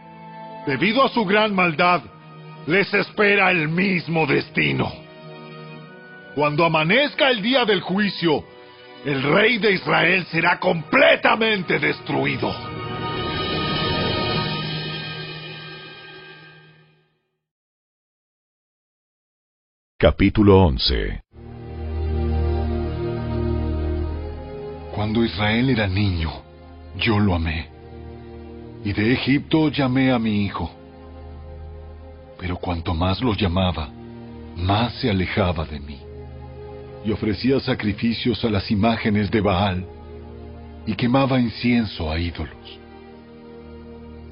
debido 0.67 1.05
a 1.05 1.09
su 1.09 1.25
gran 1.25 1.55
maldad, 1.55 2.03
les 2.67 2.93
espera 2.93 3.51
el 3.51 3.69
mismo 3.69 4.27
destino. 4.27 4.93
Cuando 6.35 6.65
amanezca 6.65 7.31
el 7.31 7.43
día 7.43 7.65
del 7.65 7.81
juicio, 7.81 8.45
el 9.05 9.23
rey 9.23 9.59
de 9.59 9.73
Israel 9.73 10.27
será 10.31 10.59
completamente 10.59 11.79
destruido. 11.79 12.55
Capítulo 19.99 20.65
11 20.65 21.23
Cuando 24.95 25.25
Israel 25.25 25.71
era 25.71 25.87
niño, 25.87 26.31
yo 26.97 27.19
lo 27.19 27.35
amé. 27.35 27.69
Y 28.85 28.93
de 28.93 29.13
Egipto 29.13 29.69
llamé 29.71 30.11
a 30.11 30.19
mi 30.19 30.45
hijo. 30.45 30.71
Pero 32.39 32.57
cuanto 32.57 32.93
más 32.95 33.21
lo 33.23 33.35
llamaba, 33.35 33.89
más 34.57 34.95
se 35.01 35.11
alejaba 35.11 35.65
de 35.65 35.81
mí. 35.81 36.10
Y 37.05 37.13
ofrecía 37.13 37.61
sacrificios 37.61 38.45
a 38.45 38.51
las 38.51 38.71
imágenes 38.71 39.31
de 39.31 39.41
Baal 39.41 39.87
y 40.87 40.95
quemaba 40.95 41.41
incienso 41.41 42.11
a 42.11 42.19
ídolos. 42.19 42.79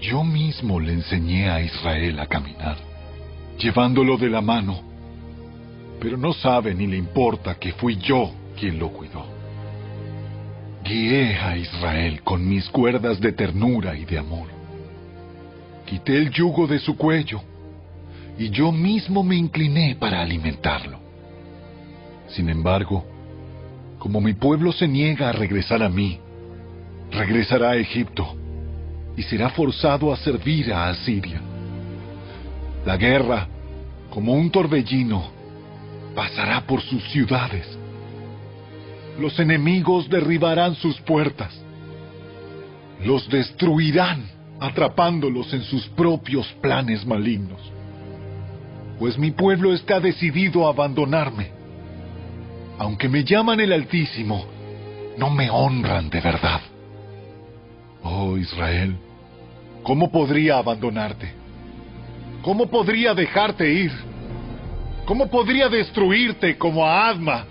Yo 0.00 0.22
mismo 0.22 0.78
le 0.78 0.92
enseñé 0.92 1.50
a 1.50 1.60
Israel 1.60 2.20
a 2.20 2.26
caminar, 2.26 2.76
llevándolo 3.58 4.16
de 4.16 4.30
la 4.30 4.40
mano 4.40 4.88
pero 6.00 6.16
no 6.16 6.32
sabe 6.32 6.74
ni 6.74 6.86
le 6.86 6.96
importa 6.96 7.56
que 7.56 7.72
fui 7.72 7.96
yo 7.96 8.32
quien 8.58 8.78
lo 8.78 8.90
cuidó. 8.90 9.26
Guié 10.84 11.36
a 11.36 11.56
Israel 11.56 12.22
con 12.22 12.48
mis 12.48 12.68
cuerdas 12.68 13.20
de 13.20 13.32
ternura 13.32 13.96
y 13.96 14.04
de 14.04 14.18
amor. 14.18 14.48
Quité 15.86 16.16
el 16.16 16.30
yugo 16.30 16.66
de 16.66 16.78
su 16.78 16.96
cuello 16.96 17.40
y 18.38 18.50
yo 18.50 18.70
mismo 18.70 19.22
me 19.22 19.36
incliné 19.36 19.96
para 19.98 20.20
alimentarlo. 20.22 20.97
Sin 22.28 22.48
embargo, 22.48 23.04
como 23.98 24.20
mi 24.20 24.34
pueblo 24.34 24.72
se 24.72 24.86
niega 24.86 25.28
a 25.28 25.32
regresar 25.32 25.82
a 25.82 25.88
mí, 25.88 26.18
regresará 27.10 27.70
a 27.70 27.76
Egipto 27.76 28.34
y 29.16 29.22
será 29.22 29.50
forzado 29.50 30.12
a 30.12 30.16
servir 30.16 30.72
a 30.72 30.88
Asiria. 30.88 31.40
La 32.84 32.96
guerra, 32.96 33.48
como 34.10 34.34
un 34.34 34.50
torbellino, 34.50 35.30
pasará 36.14 36.60
por 36.66 36.80
sus 36.82 37.02
ciudades. 37.10 37.66
Los 39.18 39.38
enemigos 39.40 40.08
derribarán 40.08 40.76
sus 40.76 41.00
puertas. 41.00 41.52
Los 43.04 43.28
destruirán, 43.28 44.24
atrapándolos 44.60 45.52
en 45.52 45.62
sus 45.62 45.86
propios 45.88 46.46
planes 46.60 47.04
malignos. 47.04 47.60
Pues 48.98 49.18
mi 49.18 49.30
pueblo 49.30 49.72
está 49.72 50.00
decidido 50.00 50.66
a 50.66 50.70
abandonarme. 50.70 51.57
Aunque 52.78 53.08
me 53.08 53.24
llaman 53.24 53.60
el 53.60 53.72
Altísimo, 53.72 54.46
no 55.16 55.30
me 55.30 55.50
honran 55.50 56.08
de 56.08 56.20
verdad. 56.20 56.60
Oh 58.04 58.36
Israel, 58.36 58.96
¿cómo 59.82 60.10
podría 60.12 60.58
abandonarte? 60.58 61.32
¿Cómo 62.42 62.68
podría 62.68 63.14
dejarte 63.14 63.68
ir? 63.68 63.92
¿Cómo 65.04 65.28
podría 65.28 65.68
destruirte 65.68 66.56
como 66.56 66.86
a 66.86 67.08
Adma 67.08 67.46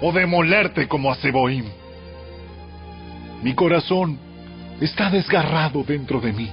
o 0.00 0.12
demolerte 0.12 0.86
como 0.86 1.10
a 1.10 1.16
Seboim? 1.16 1.64
Mi 3.42 3.54
corazón 3.54 4.18
está 4.80 5.10
desgarrado 5.10 5.82
dentro 5.82 6.20
de 6.20 6.32
mí 6.32 6.50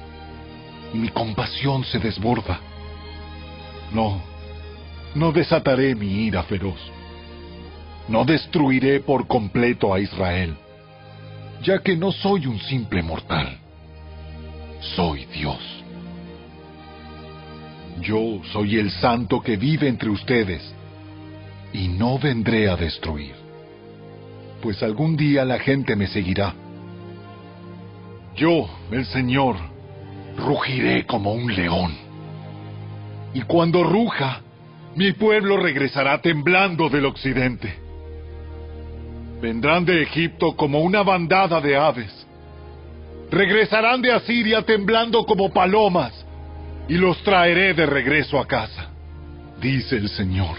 y 0.94 0.98
mi 0.98 1.10
compasión 1.10 1.84
se 1.84 2.00
desborda. 2.00 2.60
No, 3.92 4.20
no 5.14 5.32
desataré 5.32 5.94
mi 5.94 6.26
ira 6.26 6.42
feroz. 6.44 6.80
No 8.08 8.24
destruiré 8.24 9.00
por 9.00 9.28
completo 9.28 9.94
a 9.94 10.00
Israel, 10.00 10.56
ya 11.64 11.80
que 11.80 11.96
no 11.96 12.12
soy 12.12 12.46
un 12.46 12.60
simple 12.60 13.02
mortal. 13.02 13.58
Soy 14.80 15.26
Dios. 15.26 15.60
Yo 18.02 18.42
soy 18.52 18.78
el 18.78 18.92
santo 18.92 19.42
que 19.42 19.58
vive 19.58 19.88
entre 19.88 20.10
ustedes, 20.10 20.76
y 21.74 21.88
no 21.88 22.20
vendré 22.20 22.70
a 22.70 22.76
destruir, 22.76 23.34
pues 24.62 24.84
algún 24.84 25.18
día 25.18 25.44
la 25.44 25.60
gente 25.60 25.96
me 25.96 26.08
seguirá. 26.08 26.54
Yo, 28.36 28.70
el 28.92 29.06
Señor, 29.06 29.56
rugiré 30.38 31.06
como 31.06 31.34
un 31.34 31.54
león. 31.54 31.96
Y 33.34 33.42
cuando 33.42 33.84
ruja, 33.84 34.42
mi 34.96 35.14
pueblo 35.14 35.58
regresará 35.58 36.22
temblando 36.22 36.90
del 36.90 37.06
occidente. 37.06 37.85
Vendrán 39.42 39.86
de 39.86 40.02
Egipto 40.02 40.56
como 40.56 40.82
una 40.82 41.04
bandada 41.04 41.60
de 41.62 41.76
aves. 41.78 42.26
Regresarán 43.30 44.02
de 44.02 44.12
Asiria 44.12 44.62
temblando 44.62 45.26
como 45.26 45.52
palomas 45.52 46.26
y 46.88 46.96
los 46.96 47.22
traeré 47.24 47.74
de 47.74 47.86
regreso 47.86 48.40
a 48.40 48.48
casa, 48.48 48.90
dice 49.60 49.98
el 49.98 50.10
Señor. 50.10 50.56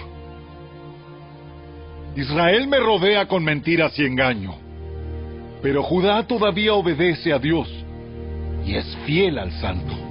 Israel 2.16 2.66
me 2.66 2.78
rodea 2.78 3.26
con 3.26 3.44
mentiras 3.44 3.98
y 3.98 4.04
engaño, 4.04 4.56
pero 5.62 5.82
Judá 5.82 6.26
todavía 6.26 6.74
obedece 6.74 7.32
a 7.32 7.38
Dios 7.38 7.68
y 8.64 8.74
es 8.74 8.96
fiel 9.06 9.38
al 9.38 9.52
Santo. 9.60 10.05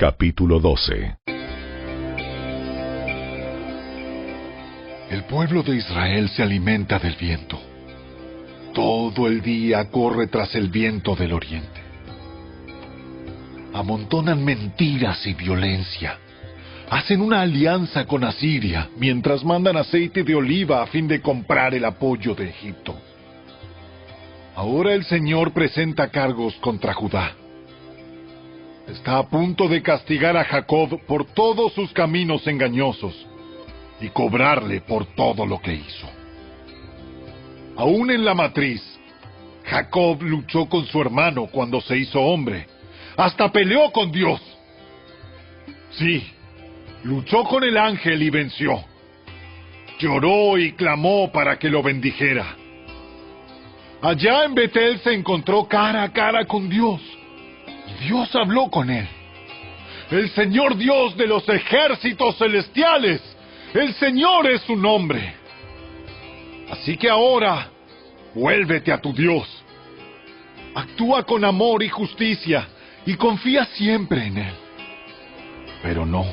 Capítulo 0.00 0.60
12 0.60 1.18
El 5.10 5.24
pueblo 5.24 5.62
de 5.62 5.76
Israel 5.76 6.30
se 6.30 6.42
alimenta 6.42 6.98
del 6.98 7.16
viento 7.16 7.60
todo 8.72 9.26
el 9.26 9.42
día 9.42 9.90
corre 9.90 10.28
tras 10.28 10.54
el 10.54 10.70
viento 10.70 11.14
del 11.14 11.34
oriente. 11.34 11.82
Amontonan 13.74 14.42
mentiras 14.42 15.26
y 15.26 15.34
violencia. 15.34 16.16
Hacen 16.88 17.20
una 17.20 17.42
alianza 17.42 18.06
con 18.06 18.24
Asiria 18.24 18.88
mientras 18.96 19.44
mandan 19.44 19.76
aceite 19.76 20.24
de 20.24 20.34
oliva 20.34 20.82
a 20.82 20.86
fin 20.86 21.08
de 21.08 21.20
comprar 21.20 21.74
el 21.74 21.84
apoyo 21.84 22.34
de 22.34 22.48
Egipto. 22.48 22.98
Ahora 24.54 24.94
el 24.94 25.04
Señor 25.04 25.52
presenta 25.52 26.08
cargos 26.08 26.54
contra 26.62 26.94
Judá. 26.94 27.34
Está 28.88 29.18
a 29.18 29.28
punto 29.28 29.68
de 29.68 29.82
castigar 29.82 30.36
a 30.36 30.44
Jacob 30.44 31.00
por 31.06 31.24
todos 31.26 31.72
sus 31.74 31.92
caminos 31.92 32.46
engañosos 32.46 33.26
y 34.00 34.08
cobrarle 34.08 34.80
por 34.80 35.06
todo 35.14 35.46
lo 35.46 35.60
que 35.60 35.74
hizo. 35.74 36.08
Aún 37.76 38.10
en 38.10 38.24
la 38.24 38.34
matriz, 38.34 38.82
Jacob 39.64 40.22
luchó 40.22 40.66
con 40.66 40.84
su 40.86 41.00
hermano 41.00 41.46
cuando 41.46 41.80
se 41.80 41.96
hizo 41.96 42.20
hombre. 42.20 42.66
Hasta 43.16 43.52
peleó 43.52 43.90
con 43.92 44.10
Dios. 44.10 44.40
Sí, 45.92 46.24
luchó 47.04 47.44
con 47.44 47.62
el 47.64 47.76
ángel 47.76 48.22
y 48.22 48.30
venció. 48.30 48.84
Lloró 49.98 50.58
y 50.58 50.72
clamó 50.72 51.30
para 51.30 51.58
que 51.58 51.68
lo 51.68 51.82
bendijera. 51.82 52.56
Allá 54.02 54.44
en 54.44 54.54
Betel 54.54 54.98
se 55.00 55.12
encontró 55.12 55.68
cara 55.68 56.02
a 56.02 56.12
cara 56.12 56.46
con 56.46 56.68
Dios. 56.68 57.00
Dios 58.00 58.34
habló 58.34 58.70
con 58.70 58.90
él. 58.90 59.06
El 60.10 60.30
Señor 60.30 60.76
Dios 60.76 61.16
de 61.16 61.26
los 61.26 61.48
ejércitos 61.48 62.36
celestiales. 62.36 63.20
El 63.72 63.94
Señor 63.94 64.50
es 64.50 64.62
su 64.62 64.74
nombre. 64.74 65.34
Así 66.70 66.96
que 66.96 67.08
ahora, 67.08 67.68
vuélvete 68.34 68.92
a 68.92 68.98
tu 68.98 69.12
Dios. 69.12 69.46
Actúa 70.74 71.24
con 71.24 71.44
amor 71.44 71.82
y 71.82 71.88
justicia 71.88 72.66
y 73.06 73.14
confía 73.14 73.64
siempre 73.66 74.26
en 74.26 74.38
Él. 74.38 74.54
Pero 75.82 76.06
no. 76.06 76.24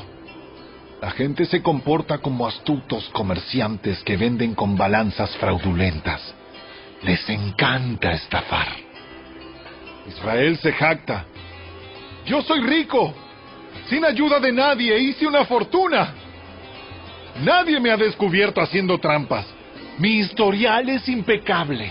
La 1.00 1.10
gente 1.12 1.44
se 1.44 1.62
comporta 1.62 2.18
como 2.18 2.46
astutos 2.46 3.08
comerciantes 3.10 4.02
que 4.02 4.16
venden 4.16 4.54
con 4.54 4.76
balanzas 4.76 5.36
fraudulentas. 5.36 6.34
Les 7.02 7.28
encanta 7.28 8.12
estafar. 8.12 8.68
Israel 10.08 10.58
se 10.58 10.72
jacta. 10.72 11.26
Yo 12.28 12.42
soy 12.42 12.60
rico. 12.60 13.14
Sin 13.88 14.04
ayuda 14.04 14.38
de 14.38 14.52
nadie 14.52 14.98
hice 14.98 15.26
una 15.26 15.46
fortuna. 15.46 16.14
Nadie 17.42 17.80
me 17.80 17.90
ha 17.90 17.96
descubierto 17.96 18.60
haciendo 18.60 18.98
trampas. 18.98 19.46
Mi 19.98 20.18
historial 20.18 20.88
es 20.90 21.08
impecable. 21.08 21.90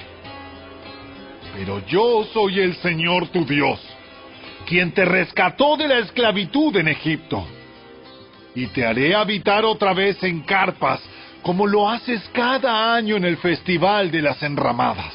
Pero 1.55 1.83
yo 1.87 2.23
soy 2.33 2.59
el 2.59 2.75
Señor 2.75 3.29
tu 3.29 3.43
Dios, 3.45 3.79
quien 4.67 4.91
te 4.91 5.05
rescató 5.05 5.75
de 5.75 5.87
la 5.87 5.97
esclavitud 5.99 6.75
en 6.77 6.89
Egipto. 6.89 7.47
Y 8.53 8.67
te 8.67 8.85
haré 8.85 9.15
habitar 9.15 9.65
otra 9.65 9.93
vez 9.93 10.21
en 10.23 10.41
carpas, 10.41 11.01
como 11.41 11.65
lo 11.65 11.89
haces 11.89 12.21
cada 12.31 12.93
año 12.93 13.15
en 13.15 13.25
el 13.25 13.37
Festival 13.37 14.11
de 14.11 14.21
las 14.21 14.41
Enramadas. 14.43 15.13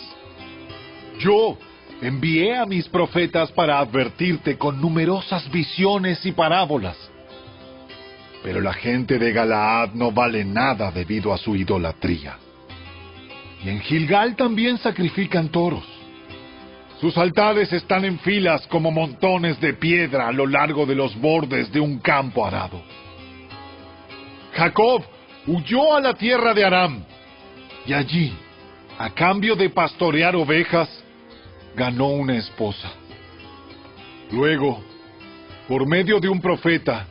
Yo 1.20 1.58
envié 2.03 2.57
a 2.57 2.66
mis 2.66 2.88
profetas 2.88 3.53
para 3.53 3.78
advertirte 3.78 4.59
con 4.59 4.80
numerosas 4.80 5.48
visiones 5.50 6.26
y 6.26 6.32
parábolas. 6.32 6.96
Pero 8.42 8.61
la 8.61 8.72
gente 8.72 9.20
de 9.20 9.32
Galaad 9.32 9.92
no 9.94 10.11
vale 10.11 10.44
nada 10.44 10.90
debido 10.90 11.32
a 11.32 11.38
su 11.38 11.55
idolatría. 11.55 12.36
Y 13.64 13.68
en 13.68 13.80
Gilgal 13.80 14.34
también 14.34 14.78
sacrifican 14.78 15.48
toros. 15.48 15.84
Sus 17.00 17.16
altares 17.16 17.72
están 17.72 18.05
en 18.05 18.18
filas 18.18 18.66
como 18.66 18.90
montones 18.90 19.61
de 19.61 19.74
piedra 19.74 20.26
a 20.26 20.32
lo 20.32 20.46
largo 20.46 20.84
de 20.86 20.96
los 20.96 21.16
bordes 21.20 21.70
de 21.70 21.78
un 21.78 22.00
campo 22.00 22.44
arado. 22.44 22.82
Jacob 24.55 25.05
huyó 25.46 25.94
a 25.94 26.00
la 26.00 26.14
tierra 26.14 26.53
de 26.53 26.64
Aram 26.64 27.05
y 27.86 27.92
allí, 27.92 28.32
a 28.98 29.11
cambio 29.11 29.55
de 29.57 29.70
pastorear 29.70 30.34
ovejas, 30.36 31.01
ganó 31.76 32.08
una 32.08 32.36
esposa. 32.36 32.92
Luego, 34.30 34.82
por 35.68 35.86
medio 35.86 36.20
de 36.20 36.28
un 36.28 36.40
profeta, 36.40 37.06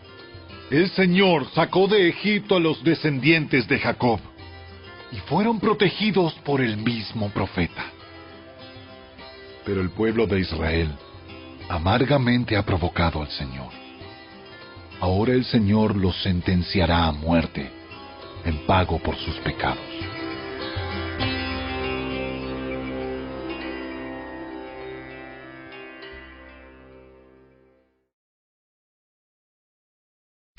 el 0.70 0.90
Señor 0.92 1.48
sacó 1.54 1.88
de 1.88 2.10
Egipto 2.10 2.56
a 2.56 2.60
los 2.60 2.84
descendientes 2.84 3.68
de 3.68 3.80
Jacob 3.80 4.20
y 5.12 5.18
fueron 5.18 5.60
protegidos 5.60 6.34
por 6.46 6.62
el 6.62 6.78
mismo 6.78 7.30
profeta. 7.30 7.86
Pero 9.66 9.82
el 9.82 9.90
pueblo 9.90 10.26
de 10.26 10.40
Israel 10.40 10.90
amargamente 11.70 12.56
ha 12.56 12.66
provocado 12.66 13.22
al 13.22 13.30
Señor. 13.30 13.72
Ahora 15.00 15.34
el 15.34 15.46
Señor 15.46 15.96
los 15.96 16.16
sentenciará 16.22 17.08
a 17.08 17.12
muerte 17.12 17.70
en 18.46 18.66
pago 18.66 19.00
por 19.00 19.16
sus 19.18 19.36
pecados. 19.38 19.91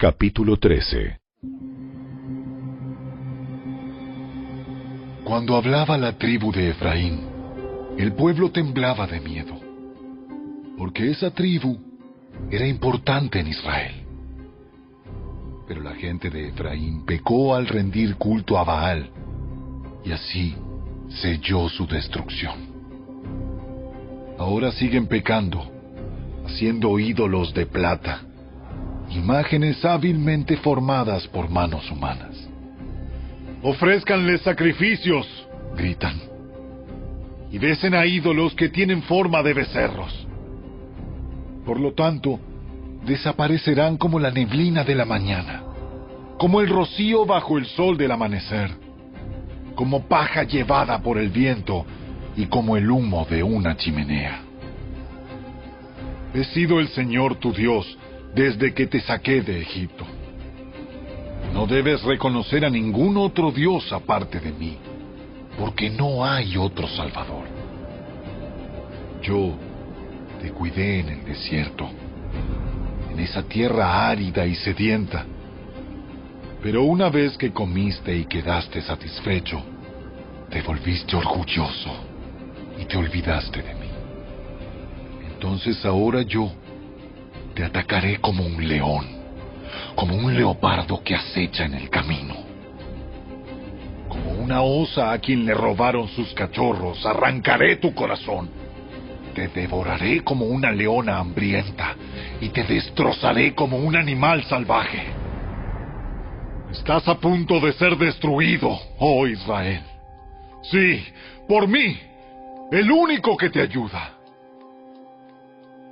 Capítulo 0.03 0.57
13 0.57 1.21
Cuando 5.23 5.55
hablaba 5.55 5.97
la 5.97 6.19
tribu 6.19 6.51
de 6.51 6.71
Efraín, 6.71 7.21
el 7.97 8.13
pueblo 8.13 8.51
temblaba 8.51 9.07
de 9.07 9.21
miedo, 9.21 9.55
porque 10.77 11.09
esa 11.09 11.31
tribu 11.31 11.79
era 12.51 12.67
importante 12.67 13.39
en 13.39 13.47
Israel. 13.47 13.95
Pero 15.69 15.83
la 15.83 15.95
gente 15.95 16.31
de 16.31 16.49
Efraín 16.49 17.07
pecó 17.07 17.55
al 17.55 17.69
rendir 17.69 18.17
culto 18.17 18.59
a 18.59 18.65
Baal, 18.65 19.09
y 20.05 20.11
así 20.11 20.57
selló 21.11 21.69
su 21.69 21.87
destrucción. 21.87 22.57
Ahora 24.37 24.73
siguen 24.73 25.07
pecando, 25.07 25.63
haciendo 26.45 26.99
ídolos 26.99 27.55
de 27.55 27.67
plata, 27.67 28.32
imágenes 29.17 29.85
hábilmente 29.85 30.57
formadas 30.57 31.27
por 31.29 31.49
manos 31.49 31.91
humanas. 31.91 32.49
Ofrézcanles 33.63 34.41
sacrificios, 34.43 35.27
gritan, 35.77 36.21
y 37.51 37.59
besen 37.59 37.95
a 37.95 38.07
ídolos 38.07 38.55
que 38.55 38.69
tienen 38.69 39.03
forma 39.03 39.43
de 39.43 39.55
becerros. 39.55 40.27
Por 41.65 41.79
lo 41.79 41.93
tanto, 41.93 42.41
desaparecerán 43.05 43.97
como 43.97 44.19
la 44.19 44.31
neblina 44.31 44.85
de 44.85 44.95
la 44.95 45.05
mañana, 45.05 45.63
como 46.39 46.61
el 46.61 46.69
rocío 46.69 47.25
bajo 47.25 47.59
el 47.59 47.67
sol 47.67 47.97
del 47.97 48.11
amanecer, 48.11 48.71
como 49.75 50.09
paja 50.09 50.45
llevada 50.45 50.99
por 51.01 51.19
el 51.19 51.29
viento 51.29 51.85
y 52.37 52.47
como 52.47 52.77
el 52.77 52.91
humo 52.91 53.27
de 53.29 53.43
una 53.43 53.77
chimenea. 53.77 54.41
He 56.35 56.45
sido 56.45 56.81
el 56.81 56.89
Señor 56.89 57.37
tu 57.37 57.53
Dios 57.53 57.99
desde 58.35 58.73
que 58.73 58.87
te 58.87 59.01
saqué 59.01 59.43
de 59.43 59.61
Egipto. 59.61 60.07
No 61.53 61.67
debes 61.67 62.03
reconocer 62.03 62.65
a 62.65 62.71
ningún 62.71 63.17
otro 63.17 63.53
Dios 63.53 63.93
aparte 63.93 64.41
de 64.41 64.53
mí, 64.53 64.79
porque 65.59 65.91
no 65.91 66.25
hay 66.25 66.57
otro 66.57 66.89
Salvador. 66.89 67.45
Yo 69.23 69.55
te 70.41 70.51
cuidé 70.51 71.01
en 71.01 71.09
el 71.11 71.25
desierto, 71.25 71.89
en 73.11 73.21
esa 73.21 73.43
tierra 73.43 74.09
árida 74.09 74.47
y 74.47 74.55
sedienta. 74.55 75.27
Pero 76.63 76.85
una 76.85 77.11
vez 77.11 77.37
que 77.37 77.53
comiste 77.53 78.17
y 78.17 78.25
quedaste 78.25 78.81
satisfecho, 78.81 79.63
te 80.49 80.63
volviste 80.63 81.17
orgulloso 81.17 81.91
y 82.79 82.85
te 82.87 82.97
olvidaste 82.97 83.63
de 83.63 83.75
mí. 83.75 83.91
Entonces 85.35 85.85
ahora 85.85 86.23
yo 86.23 86.51
te 87.55 87.65
atacaré 87.65 88.19
como 88.19 88.45
un 88.45 88.67
león, 88.67 89.07
como 89.95 90.17
un 90.17 90.35
leopardo 90.35 91.03
que 91.03 91.15
acecha 91.15 91.65
en 91.65 91.75
el 91.75 91.91
camino. 91.91 92.35
Como 94.09 94.33
una 94.33 94.63
osa 94.63 95.13
a 95.13 95.19
quien 95.19 95.47
le 95.47 95.55
robaron 95.55 96.09
sus 96.09 96.33
cachorros, 96.35 97.05
arrancaré 97.07 97.77
tu 97.77 97.95
corazón. 97.95 98.51
Te 99.35 99.49
devoraré 99.49 100.23
como 100.23 100.45
una 100.45 100.71
leona 100.71 101.19
hambrienta 101.19 101.97
y 102.41 102.51
te 102.51 102.65
destrozaré 102.65 103.55
como 103.55 103.79
un 103.79 103.97
animal 103.97 104.45
salvaje. 104.45 105.05
Estás 106.71 107.07
a 107.09 107.15
punto 107.17 107.61
de 107.61 107.73
ser 107.75 107.97
destruido, 107.97 108.79
oh 108.99 109.27
Israel. 109.27 109.83
Sí, 110.63 111.05
por 111.49 111.67
mí, 111.67 111.99
el 112.71 112.91
único 112.91 113.37
que 113.37 113.51
te 113.51 113.61
ayuda. 113.61 114.15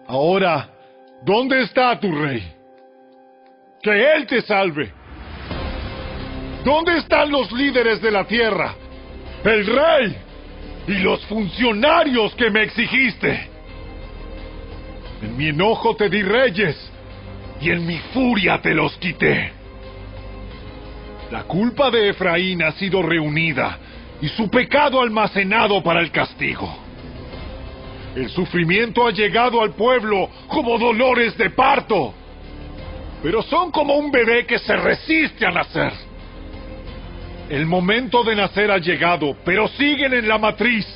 Ahora, 0.06 0.79
¿dónde 1.24 1.62
está 1.62 1.98
tu 1.98 2.10
rey? 2.12 2.42
Que 3.82 4.12
él 4.14 4.26
te 4.26 4.42
salve. 4.42 4.92
¿Dónde 6.64 6.98
están 6.98 7.30
los 7.30 7.50
líderes 7.52 8.02
de 8.02 8.10
la 8.10 8.24
tierra? 8.24 8.74
El 9.44 9.66
rey 9.66 10.16
y 10.86 10.94
los 10.98 11.24
funcionarios 11.26 12.34
que 12.34 12.50
me 12.50 12.62
exigiste. 12.62 13.48
En 15.22 15.36
mi 15.36 15.48
enojo 15.48 15.96
te 15.96 16.08
di 16.08 16.22
reyes 16.22 16.76
y 17.60 17.70
en 17.70 17.86
mi 17.86 17.98
furia 18.12 18.60
te 18.60 18.74
los 18.74 18.96
quité. 18.98 19.52
La 21.30 21.44
culpa 21.44 21.90
de 21.90 22.08
Efraín 22.08 22.62
ha 22.62 22.72
sido 22.72 23.02
reunida 23.02 23.78
y 24.20 24.28
su 24.28 24.50
pecado 24.50 25.00
almacenado 25.00 25.82
para 25.82 26.00
el 26.00 26.10
castigo. 26.10 26.76
El 28.14 28.28
sufrimiento 28.30 29.06
ha 29.06 29.12
llegado 29.12 29.62
al 29.62 29.72
pueblo 29.74 30.28
como 30.48 30.78
dolores 30.78 31.36
de 31.36 31.50
parto, 31.50 32.12
pero 33.22 33.42
son 33.42 33.70
como 33.70 33.94
un 33.94 34.10
bebé 34.10 34.46
que 34.46 34.58
se 34.58 34.76
resiste 34.76 35.46
a 35.46 35.50
nacer. 35.50 35.92
El 37.48 37.66
momento 37.66 38.24
de 38.24 38.34
nacer 38.34 38.70
ha 38.70 38.78
llegado, 38.78 39.36
pero 39.44 39.68
siguen 39.68 40.12
en 40.12 40.26
la 40.26 40.38
matriz. 40.38 40.86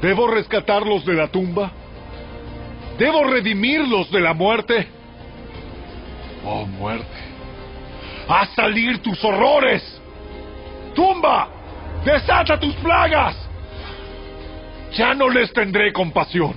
¿Debo 0.00 0.28
rescatarlos 0.28 1.04
de 1.04 1.14
la 1.14 1.28
tumba? 1.28 1.70
¿Debo 2.98 3.24
redimirlos 3.24 4.10
de 4.10 4.20
la 4.20 4.34
muerte? 4.34 4.88
Oh 6.44 6.64
muerte, 6.64 7.06
¡A 8.28 8.46
salir 8.46 9.02
tus 9.02 9.22
horrores! 9.24 10.00
¡Tumba! 10.94 11.48
¡Desata 12.04 12.58
tus 12.58 12.74
plagas! 12.76 13.45
Ya 14.96 15.14
no 15.14 15.28
les 15.28 15.52
tendré 15.52 15.92
compasión. 15.92 16.54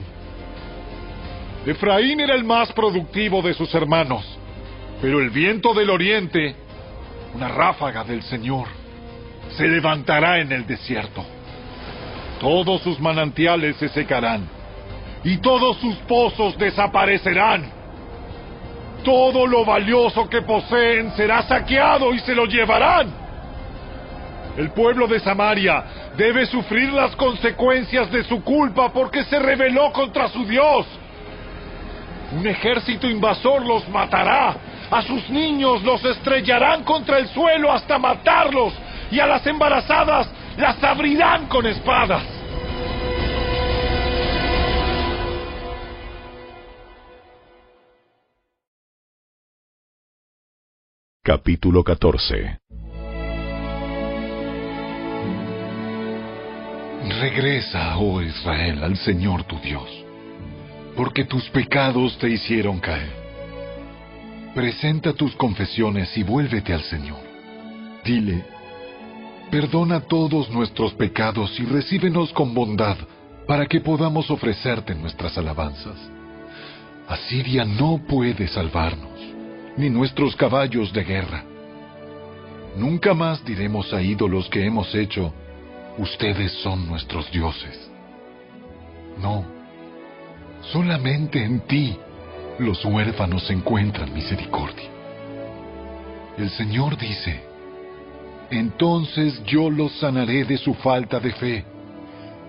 Efraín 1.66 2.22
era 2.22 2.36
el 2.36 2.46
más 2.46 2.72
productivo 2.72 3.42
de 3.42 3.54
sus 3.54 3.74
hermanos, 3.76 4.26
pero 5.02 5.20
el 5.20 5.30
viento 5.30 5.74
del 5.74 5.90
oriente, 5.90 6.56
una 7.36 7.50
ráfaga 7.50 8.06
del 8.06 8.24
Señor, 8.24 8.68
se 9.58 9.68
levantará 9.68 10.40
en 10.40 10.54
el 10.54 10.66
desierto. 10.66 11.26
Todos 12.40 12.82
sus 12.82 13.00
manantiales 13.00 13.76
se 13.76 13.90
secarán 13.90 14.48
y 15.24 15.38
todos 15.38 15.78
sus 15.78 15.96
pozos 16.08 16.58
desaparecerán. 16.58 17.70
Todo 19.04 19.46
lo 19.48 19.66
valioso 19.66 20.30
que 20.30 20.42
poseen 20.42 21.12
será 21.12 21.42
saqueado 21.44 22.14
y 22.14 22.20
se 22.20 22.34
lo 22.34 22.46
llevarán. 22.46 23.29
El 24.60 24.72
pueblo 24.72 25.08
de 25.08 25.22
Samaria 25.22 26.12
debe 26.18 26.46
sufrir 26.46 26.92
las 26.92 27.16
consecuencias 27.16 28.12
de 28.12 28.26
su 28.26 28.44
culpa 28.44 28.92
porque 28.92 29.24
se 29.24 29.40
rebeló 29.40 29.94
contra 29.94 30.28
su 30.28 30.44
Dios. 30.46 30.86
Un 32.34 32.46
ejército 32.46 33.08
invasor 33.08 33.66
los 33.66 33.88
matará. 33.88 34.58
A 34.92 35.02
sus 35.02 35.30
niños 35.30 35.82
los 35.84 36.04
estrellarán 36.04 36.84
contra 36.84 37.20
el 37.20 37.30
suelo 37.30 37.72
hasta 37.72 37.98
matarlos. 37.98 38.74
Y 39.10 39.22
a 39.22 39.28
las 39.28 39.48
embarazadas 39.48 40.30
las 40.58 40.84
abrirán 40.84 41.48
con 41.48 41.66
espadas. 41.66 42.24
Capítulo 51.24 51.82
14 51.82 52.60
Regresa, 57.08 57.98
oh 57.98 58.22
Israel, 58.22 58.84
al 58.84 58.98
Señor 58.98 59.44
tu 59.46 59.58
Dios, 59.60 59.90
porque 60.98 61.24
tus 61.24 61.50
pecados 61.50 62.18
te 62.18 62.30
hicieron 62.30 62.80
caer. 62.80 63.12
Presenta 64.54 65.14
tus 65.14 65.34
confesiones 65.36 66.16
y 66.18 66.24
vuélvete 66.24 66.74
al 66.74 66.82
Señor. 66.84 67.20
Dile, 68.04 68.44
perdona 69.50 70.02
todos 70.02 70.50
nuestros 70.50 70.94
pecados 70.94 71.58
y 71.60 71.64
recíbenos 71.64 72.34
con 72.34 72.54
bondad 72.54 72.98
para 73.48 73.66
que 73.66 73.80
podamos 73.80 74.30
ofrecerte 74.30 74.94
nuestras 74.94 75.38
alabanzas. 75.38 75.98
Asiria 77.08 77.64
no 77.64 78.02
puede 78.08 78.48
salvarnos 78.48 79.10
ni 79.78 79.90
nuestros 79.90 80.36
caballos 80.36 80.92
de 80.92 81.04
guerra. 81.06 81.46
Nunca 82.76 83.14
más 83.14 83.44
diremos 83.46 83.94
a 83.94 84.02
ídolos 84.02 84.50
que 84.50 84.66
hemos 84.66 84.94
hecho, 84.94 85.34
ustedes 86.00 86.52
son 86.64 86.88
nuestros 86.88 87.30
dioses. 87.32 87.90
No, 89.20 89.46
solamente 90.72 91.44
en 91.44 91.60
ti 91.62 91.98
los 92.58 92.84
huérfanos 92.86 93.50
encuentran 93.50 94.14
misericordia. 94.14 94.90
El 96.38 96.50
Señor 96.52 96.98
dice, 96.98 97.42
entonces 98.50 99.44
yo 99.44 99.70
los 99.70 99.92
sanaré 100.00 100.46
de 100.46 100.58
su 100.58 100.74
falta 100.76 101.20
de 101.20 101.32
fe. 101.34 101.66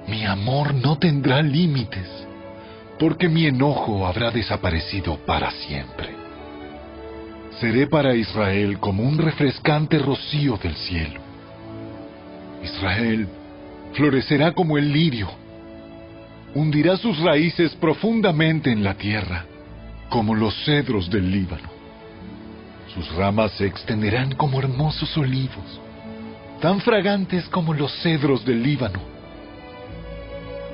Mi 0.07 0.25
amor 0.25 0.75
no 0.75 0.97
tendrá 0.99 1.43
límites, 1.43 2.09
porque 2.99 3.29
mi 3.29 3.47
enojo 3.47 4.07
habrá 4.07 4.31
desaparecido 4.31 5.17
para 5.27 5.51
siempre. 5.51 6.09
Seré 7.61 7.87
para 7.89 8.15
Israel 8.15 8.79
como 8.79 9.03
un 9.03 9.19
refrescante 9.19 9.99
rocío 9.99 10.57
del 10.57 10.75
cielo. 10.77 11.21
Israel 12.63 13.29
florecerá 13.95 14.53
como 14.53 14.78
el 14.78 14.93
lirio, 14.93 15.28
hundirá 16.55 16.97
sus 16.97 17.18
raíces 17.20 17.74
profundamente 17.76 18.70
en 18.70 18.82
la 18.82 18.95
tierra, 18.95 19.45
como 20.09 20.34
los 20.34 20.55
cedros 20.64 21.11
del 21.11 21.30
Líbano. 21.30 21.68
Sus 22.95 23.12
ramas 23.14 23.53
se 23.53 23.66
extenderán 23.66 24.34
como 24.34 24.59
hermosos 24.59 25.16
olivos, 25.16 25.80
tan 26.61 26.80
fragantes 26.80 27.45
como 27.49 27.72
los 27.72 27.93
cedros 28.03 28.45
del 28.45 28.62
Líbano. 28.62 29.01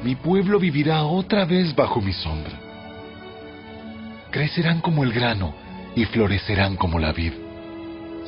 Mi 0.03 0.15
pueblo 0.15 0.59
vivirá 0.59 1.05
otra 1.05 1.45
vez 1.45 1.75
bajo 1.75 2.01
mi 2.01 2.13
sombra. 2.13 2.59
Crecerán 4.31 4.81
como 4.81 5.05
el 5.05 5.13
grano 5.13 5.55
y 5.95 6.05
florecerán 6.05 6.77
como 6.77 6.99
la 6.99 7.13
vid. 7.13 7.33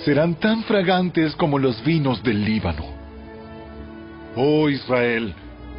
Serán 0.05 0.35
tan 0.37 0.63
fragantes 0.65 1.35
como 1.37 1.59
los 1.59 1.83
vinos 1.85 2.23
del 2.23 2.45
Líbano. 2.45 2.98
Oh 4.37 4.69
Israel, 4.69 5.35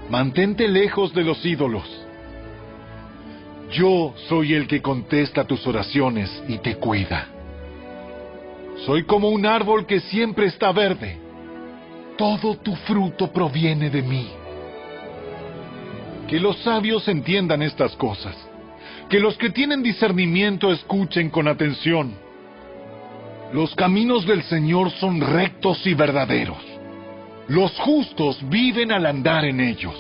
mantente 0.10 0.68
lejos 0.68 1.14
de 1.14 1.24
los 1.24 1.46
ídolos. 1.46 1.84
Yo 3.72 4.14
soy 4.28 4.54
el 4.54 4.68
que 4.68 4.82
contesta 4.82 5.46
tus 5.46 5.66
oraciones 5.68 6.30
y 6.48 6.58
te 6.58 6.76
cuida. 6.76 7.28
Soy 8.86 9.04
como 9.04 9.30
un 9.30 9.46
árbol 9.46 9.86
que 9.86 10.00
siempre 10.00 10.48
está 10.48 10.72
verde. 10.72 11.18
Todo 12.18 12.56
tu 12.58 12.76
fruto 12.76 13.32
proviene 13.32 13.90
de 13.90 14.02
mí. 14.02 14.28
Que 16.28 16.40
los 16.40 16.58
sabios 16.60 17.08
entiendan 17.08 17.62
estas 17.62 17.96
cosas 17.96 18.36
que 19.10 19.20
los 19.20 19.36
que 19.38 19.50
tienen 19.50 19.82
discernimiento 19.82 20.72
escuchen 20.72 21.30
con 21.32 21.48
atención. 21.48 22.14
Los 23.52 23.74
caminos 23.74 24.26
del 24.28 24.44
Señor 24.44 24.92
son 24.92 25.20
rectos 25.20 25.86
y 25.88 25.96
verdaderos. 25.96 26.69
Los 27.50 27.72
justos 27.80 28.38
viven 28.48 28.92
al 28.92 29.08
andar 29.08 29.44
en 29.44 29.60
ellos. 29.60 29.96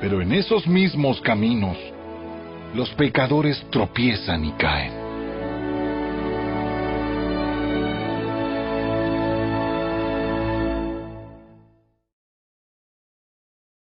Pero 0.00 0.22
en 0.22 0.32
esos 0.32 0.66
mismos 0.66 1.20
caminos, 1.20 1.76
los 2.74 2.88
pecadores 2.94 3.62
tropiezan 3.70 4.46
y 4.46 4.52
caen. 4.52 5.03